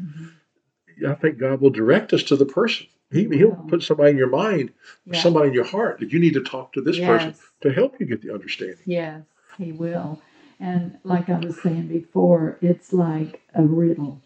I 1.07 1.13
think 1.13 1.37
God 1.37 1.61
will 1.61 1.69
direct 1.69 2.11
us 2.11 2.23
to 2.23 2.35
the 2.35 2.45
person. 2.45 2.87
He, 3.11 3.23
he'll 3.29 3.55
put 3.69 3.83
somebody 3.83 4.11
in 4.11 4.17
your 4.17 4.29
mind, 4.29 4.71
Yeah. 5.05 5.21
somebody 5.21 5.47
in 5.49 5.53
your 5.53 5.63
heart 5.63 5.99
that 5.99 6.11
you 6.11 6.19
need 6.19 6.33
to 6.33 6.43
talk 6.43 6.73
to 6.73 6.81
this 6.81 6.97
person 6.99 7.35
to 7.61 7.71
help 7.71 7.99
you 7.99 8.05
get 8.07 8.21
the 8.21 8.33
understanding. 8.33 8.77
Yes, 8.85 9.23
he 9.57 9.71
will. 9.71 10.21
And 10.59 10.97
like 11.03 11.29
I 11.29 11.39
was 11.39 11.61
saying 11.61 11.87
before, 11.87 12.57
it's 12.61 12.93
like 12.93 13.41
a 13.55 13.63
riddle 13.63 14.21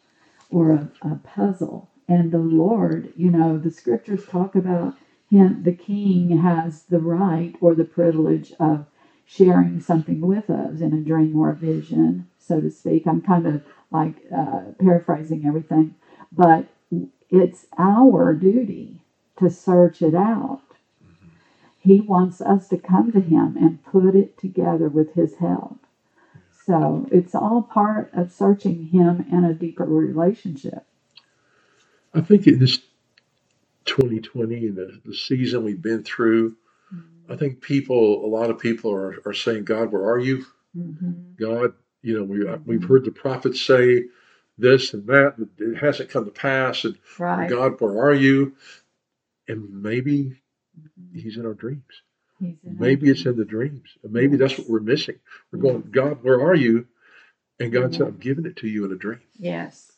or 0.50 0.72
a, 0.72 0.92
a 1.04 1.16
puzzle. 1.24 1.90
And 2.08 2.32
the 2.32 2.40
Lord, 2.40 3.14
you 3.16 3.32
know, 3.32 3.58
the 3.58 3.72
scriptures 3.72 4.26
talk 4.26 4.56
about 4.56 4.96
him, 5.30 5.64
the 5.64 5.74
king 5.74 6.38
has 6.38 6.84
the 6.84 7.00
right 7.00 7.56
or 7.62 7.76
the 7.76 7.86
privilege 7.86 8.54
of 8.60 8.86
sharing 9.26 9.80
something 9.80 10.22
with 10.22 10.50
us 10.50 10.82
in 10.82 10.94
a 10.94 11.02
dream 11.02 11.40
or 11.40 11.50
a 11.50 11.56
vision, 11.56 12.28
so 12.38 12.62
to 12.62 12.70
speak. 12.70 13.08
I'm 13.08 13.22
kind 13.22 13.48
of 13.48 13.64
like 13.92 14.16
uh, 14.36 14.74
paraphrasing 14.80 15.46
everything, 15.46 15.96
but 16.32 16.68
it's 17.30 17.66
our 17.78 18.34
duty 18.34 19.02
to 19.38 19.50
search 19.50 20.02
it 20.02 20.14
out. 20.14 20.62
He 21.80 22.02
wants 22.02 22.42
us 22.42 22.70
to 22.70 22.78
come 22.78 23.12
to 23.12 23.20
Him 23.20 23.58
and 23.60 23.84
put 23.84 24.16
it 24.16 24.38
together 24.38 24.90
with 24.90 25.14
His 25.16 25.36
help. 25.36 25.80
So 26.66 27.08
it's 27.12 27.36
all 27.36 27.62
part 27.64 28.12
of 28.14 28.32
searching 28.32 28.88
Him 28.88 29.26
in 29.32 29.44
a 29.44 29.54
deeper 29.54 29.86
relationship. 29.86 30.86
I 32.14 32.22
think 32.22 32.48
in 32.48 32.60
this 32.60 32.80
2020 33.86 34.68
and 34.68 34.76
the, 34.76 35.02
the 35.06 35.16
season 35.16 35.64
we've 35.64 35.82
been 35.82 36.04
through, 36.04 36.56
mm-hmm. 36.94 37.32
I 37.32 37.36
think 37.36 37.62
people, 37.62 38.26
a 38.26 38.28
lot 38.28 38.50
of 38.50 38.60
people 38.60 38.94
are, 38.94 39.18
are 39.26 39.34
saying, 39.34 39.66
God, 39.66 39.92
where 39.92 40.08
are 40.08 40.20
you? 40.20 40.46
Mhm. 40.78 41.36
God, 41.38 41.74
you 42.02 42.18
know, 42.18 42.24
we, 42.24 42.48
uh, 42.48 42.58
we've 42.66 42.80
mm-hmm. 42.80 42.88
heard 42.88 43.06
the 43.06 43.12
prophets 43.12 43.62
say 43.62 44.06
this 44.58 44.94
and 44.94 45.06
that, 45.08 45.36
but 45.38 45.48
it 45.58 45.78
hasn't 45.78 46.10
come 46.10 46.26
to 46.26 46.32
pass. 46.32 46.86
And 46.86 46.98
Right. 47.20 47.50
God, 47.50 47.80
where 47.82 48.00
are 48.00 48.14
you? 48.14 48.56
And 49.48 49.82
maybe. 49.84 50.40
He's 51.14 51.38
in 51.38 51.46
our 51.46 51.54
dreams. 51.54 51.84
Maybe 52.64 53.10
it's 53.10 53.26
in 53.26 53.38
the 53.38 53.46
dreams. 53.46 53.98
Maybe 54.04 54.38
that's 54.38 54.58
what 54.58 54.70
we're 54.70 54.80
missing. 54.80 55.20
We're 55.52 55.60
going, 55.60 55.90
God, 55.92 56.24
where 56.24 56.42
are 56.42 56.56
you? 56.56 56.88
And 57.60 57.72
God 57.72 57.94
said, 57.94 58.08
I'm 58.08 58.18
giving 58.18 58.46
it 58.46 58.58
to 58.58 58.68
you 58.68 58.86
in 58.86 58.92
a 58.92 58.96
dream. 58.96 59.22
Yes. 59.38 59.94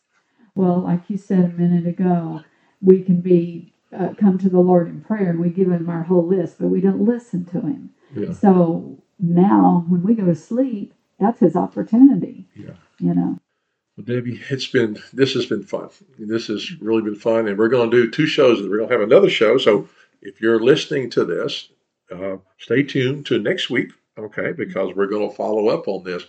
Well, 0.55 0.79
like 0.79 1.09
you 1.09 1.17
said 1.17 1.45
a 1.45 1.49
minute 1.49 1.87
ago, 1.87 2.41
we 2.81 3.01
can 3.01 3.21
be 3.21 3.73
uh, 3.97 4.13
come 4.17 4.37
to 4.39 4.49
the 4.49 4.59
Lord 4.59 4.87
in 4.87 5.01
prayer 5.01 5.29
and 5.29 5.39
we 5.39 5.49
give 5.49 5.69
Him 5.69 5.89
our 5.89 6.03
whole 6.03 6.25
list, 6.25 6.57
but 6.59 6.67
we 6.67 6.81
don't 6.81 7.01
listen 7.01 7.45
to 7.45 7.61
Him. 7.61 7.91
Yeah. 8.15 8.33
So 8.33 9.01
now, 9.19 9.85
when 9.87 10.03
we 10.03 10.13
go 10.13 10.25
to 10.25 10.35
sleep, 10.35 10.93
that's 11.19 11.39
His 11.39 11.55
opportunity. 11.55 12.47
Yeah. 12.55 12.73
You 12.99 13.13
know. 13.13 13.39
Well, 13.97 14.05
Debbie, 14.05 14.41
it's 14.49 14.67
been 14.67 14.97
this 15.13 15.33
has 15.33 15.45
been 15.45 15.63
fun. 15.63 15.89
This 16.19 16.47
has 16.47 16.79
really 16.81 17.01
been 17.01 17.15
fun, 17.15 17.47
and 17.47 17.57
we're 17.57 17.69
going 17.69 17.89
to 17.89 18.03
do 18.03 18.11
two 18.11 18.27
shows. 18.27 18.61
We're 18.61 18.77
going 18.77 18.89
to 18.89 18.93
have 18.93 19.03
another 19.03 19.29
show. 19.29 19.57
So 19.57 19.87
if 20.21 20.41
you're 20.41 20.59
listening 20.59 21.09
to 21.11 21.23
this, 21.23 21.69
uh, 22.11 22.37
stay 22.57 22.83
tuned 22.83 23.25
to 23.27 23.39
next 23.39 23.69
week, 23.69 23.91
okay? 24.17 24.51
Because 24.51 24.93
we're 24.95 25.07
going 25.07 25.29
to 25.29 25.35
follow 25.35 25.69
up 25.69 25.87
on 25.87 26.03
this. 26.03 26.23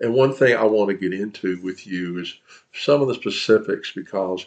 And 0.00 0.14
one 0.14 0.32
thing 0.32 0.56
I 0.56 0.64
want 0.64 0.90
to 0.90 0.94
get 0.96 1.18
into 1.18 1.60
with 1.62 1.86
you 1.86 2.18
is 2.18 2.34
some 2.72 3.02
of 3.02 3.08
the 3.08 3.14
specifics 3.14 3.92
because 3.92 4.46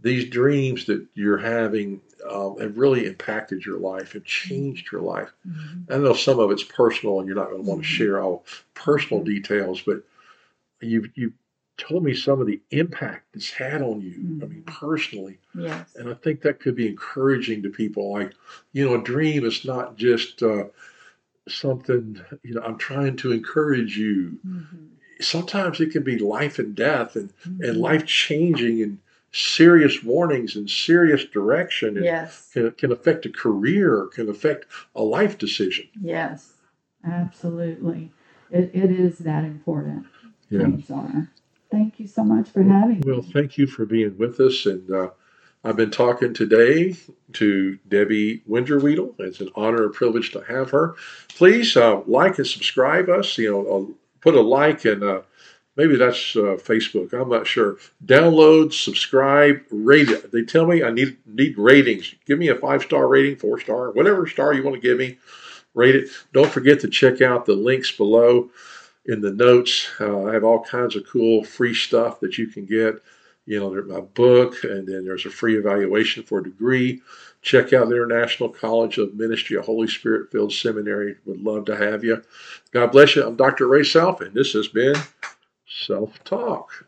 these 0.00 0.30
dreams 0.30 0.86
that 0.86 1.04
you're 1.14 1.38
having 1.38 2.00
um, 2.28 2.58
have 2.58 2.78
really 2.78 3.06
impacted 3.06 3.64
your 3.64 3.78
life 3.78 4.14
and 4.14 4.24
changed 4.24 4.90
your 4.90 5.02
life. 5.02 5.30
Mhm. 5.46 5.90
I 5.90 5.98
know 5.98 6.14
some 6.14 6.38
of 6.38 6.50
it's 6.50 6.64
personal, 6.64 7.18
and 7.18 7.26
you're 7.28 7.36
not 7.36 7.50
going 7.50 7.62
to 7.62 7.68
want 7.68 7.82
to 7.82 7.88
Mhm. 7.88 7.90
share 7.90 8.20
all 8.20 8.44
personal 8.74 9.22
details, 9.22 9.82
but 9.82 10.02
you've 10.80 11.08
you 11.16 11.32
told 11.78 12.04
me 12.04 12.12
some 12.14 12.40
of 12.40 12.46
the 12.46 12.60
impact 12.70 13.24
it's 13.34 13.50
had 13.50 13.80
on 13.80 14.00
you. 14.02 14.12
I 14.42 14.46
mean, 14.46 14.62
Mhm. 14.62 14.66
personally, 14.66 15.38
Yes. 15.54 15.94
and 15.96 16.08
I 16.10 16.14
think 16.14 16.42
that 16.42 16.60
could 16.60 16.74
be 16.74 16.88
encouraging 16.88 17.62
to 17.62 17.70
people. 17.70 18.12
Like, 18.12 18.32
you 18.72 18.84
know, 18.84 19.00
a 19.00 19.02
dream 19.02 19.44
is 19.46 19.64
not 19.64 19.96
just 19.96 20.42
uh, 20.42 20.64
something. 21.48 22.20
You 22.42 22.54
know, 22.54 22.62
I'm 22.62 22.76
trying 22.76 23.16
to 23.16 23.32
encourage 23.32 23.96
you. 23.96 24.38
Mhm. 24.46 24.88
Sometimes 25.20 25.80
it 25.80 25.90
can 25.90 26.02
be 26.02 26.18
life 26.18 26.58
and 26.58 26.74
death, 26.74 27.16
and 27.16 27.32
and 27.44 27.76
Mhm. 27.76 27.80
life 27.80 28.04
changing, 28.04 28.82
and 28.82 28.98
serious 29.32 30.02
warnings, 30.02 30.56
and 30.56 30.68
serious 30.68 31.24
direction, 31.24 31.96
and 31.96 32.04
Yes. 32.04 32.50
can, 32.52 32.70
can 32.72 32.92
affect 32.92 33.26
a 33.26 33.30
career, 33.30 34.06
can 34.06 34.28
affect 34.28 34.66
a 34.94 35.02
life 35.02 35.38
decision. 35.38 35.86
Yes. 36.00 36.54
Absolutely. 37.04 38.10
It, 38.50 38.70
it 38.74 38.90
is 38.90 39.18
that 39.18 39.44
important. 39.44 40.06
Dreams 40.50 40.90
are. 40.90 41.28
Thank 41.70 42.00
you 42.00 42.06
so 42.06 42.24
much 42.24 42.48
for 42.48 42.62
having 42.62 43.02
Well, 43.06 43.22
me. 43.22 43.32
thank 43.32 43.58
you 43.58 43.66
for 43.66 43.86
being 43.86 44.16
with 44.18 44.40
us. 44.40 44.66
And 44.66 44.90
uh, 44.90 45.10
I've 45.64 45.76
been 45.76 45.90
talking 45.90 46.34
today 46.34 46.96
to 47.34 47.78
Debbie 47.88 48.42
Winderweedle. 48.48 49.14
It's 49.20 49.40
an 49.40 49.50
honor 49.56 49.84
and 49.84 49.94
privilege 49.94 50.32
to 50.32 50.40
have 50.42 50.70
her. 50.70 50.96
Please 51.28 51.76
uh, 51.76 52.00
like 52.06 52.38
and 52.38 52.46
subscribe 52.46 53.08
us. 53.08 53.36
You 53.38 53.50
know, 53.52 53.66
uh, 53.90 53.92
put 54.20 54.34
a 54.34 54.40
like 54.40 54.84
and 54.86 55.02
uh, 55.02 55.22
maybe 55.76 55.96
that's 55.96 56.36
uh, 56.36 56.56
Facebook. 56.58 57.12
I'm 57.12 57.28
not 57.28 57.46
sure. 57.46 57.76
Download, 58.04 58.72
subscribe, 58.72 59.60
rate 59.70 60.08
it. 60.08 60.32
They 60.32 60.42
tell 60.44 60.66
me 60.66 60.82
I 60.82 60.90
need 60.90 61.18
need 61.26 61.58
ratings. 61.58 62.14
Give 62.26 62.38
me 62.38 62.48
a 62.48 62.54
five 62.56 62.82
star 62.82 63.08
rating, 63.08 63.36
four 63.36 63.60
star, 63.60 63.90
whatever 63.92 64.26
star 64.26 64.54
you 64.54 64.62
want 64.62 64.76
to 64.76 64.80
give 64.80 64.98
me. 64.98 65.18
Rate 65.74 65.96
it. 65.96 66.10
Don't 66.32 66.50
forget 66.50 66.80
to 66.80 66.88
check 66.88 67.20
out 67.20 67.46
the 67.46 67.54
links 67.54 67.92
below 67.92 68.50
in 69.08 69.22
the 69.22 69.32
notes. 69.32 69.88
Uh, 69.98 70.26
I 70.26 70.34
have 70.34 70.44
all 70.44 70.62
kinds 70.62 70.94
of 70.94 71.08
cool 71.08 71.42
free 71.42 71.74
stuff 71.74 72.20
that 72.20 72.38
you 72.38 72.46
can 72.46 72.66
get. 72.66 73.02
You 73.46 73.58
know, 73.58 73.82
my 73.82 74.00
book, 74.00 74.62
and 74.62 74.86
then 74.86 75.06
there's 75.06 75.24
a 75.24 75.30
free 75.30 75.56
evaluation 75.56 76.22
for 76.22 76.40
a 76.40 76.44
degree. 76.44 77.00
Check 77.40 77.72
out 77.72 77.88
the 77.88 77.96
International 77.96 78.50
College 78.50 78.98
of 78.98 79.14
Ministry, 79.14 79.56
a 79.56 79.62
Holy 79.62 79.88
Spirit 79.88 80.30
filled 80.30 80.52
seminary. 80.52 81.16
Would 81.24 81.40
love 81.40 81.64
to 81.64 81.76
have 81.76 82.04
you. 82.04 82.22
God 82.72 82.92
bless 82.92 83.16
you. 83.16 83.26
I'm 83.26 83.36
Dr. 83.36 83.66
Ray 83.66 83.84
Self, 83.84 84.20
and 84.20 84.34
this 84.34 84.52
has 84.52 84.68
been 84.68 84.96
Self 85.66 86.22
Talk. 86.24 86.84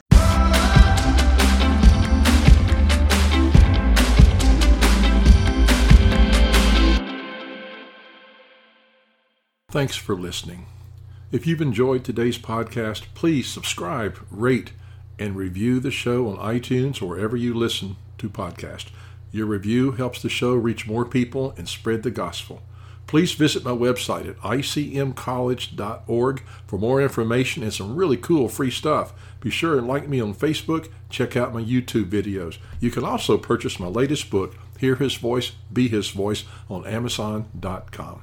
Thanks 9.70 9.96
for 9.96 10.14
listening. 10.14 10.66
If 11.32 11.46
you've 11.46 11.60
enjoyed 11.60 12.02
today's 12.02 12.38
podcast, 12.38 13.04
please 13.14 13.48
subscribe, 13.48 14.18
rate, 14.32 14.72
and 15.16 15.36
review 15.36 15.78
the 15.78 15.92
show 15.92 16.28
on 16.28 16.38
iTunes 16.38 17.00
or 17.00 17.06
wherever 17.06 17.36
you 17.36 17.54
listen 17.54 17.94
to 18.18 18.28
podcasts. 18.28 18.88
Your 19.30 19.46
review 19.46 19.92
helps 19.92 20.20
the 20.20 20.28
show 20.28 20.54
reach 20.54 20.88
more 20.88 21.04
people 21.04 21.54
and 21.56 21.68
spread 21.68 22.02
the 22.02 22.10
gospel. 22.10 22.62
Please 23.06 23.32
visit 23.32 23.64
my 23.64 23.70
website 23.70 24.28
at 24.28 24.38
icmcollege.org 24.38 26.42
for 26.66 26.78
more 26.80 27.00
information 27.00 27.62
and 27.62 27.72
some 27.72 27.94
really 27.94 28.16
cool 28.16 28.48
free 28.48 28.72
stuff. 28.72 29.12
Be 29.38 29.50
sure 29.50 29.78
and 29.78 29.86
like 29.86 30.08
me 30.08 30.20
on 30.20 30.34
Facebook, 30.34 30.90
check 31.10 31.36
out 31.36 31.54
my 31.54 31.62
YouTube 31.62 32.10
videos. 32.10 32.58
You 32.80 32.90
can 32.90 33.04
also 33.04 33.38
purchase 33.38 33.78
my 33.78 33.86
latest 33.86 34.30
book, 34.30 34.56
Hear 34.80 34.96
His 34.96 35.14
Voice, 35.14 35.52
Be 35.72 35.86
His 35.86 36.10
Voice, 36.10 36.42
on 36.68 36.84
Amazon.com. 36.86 38.22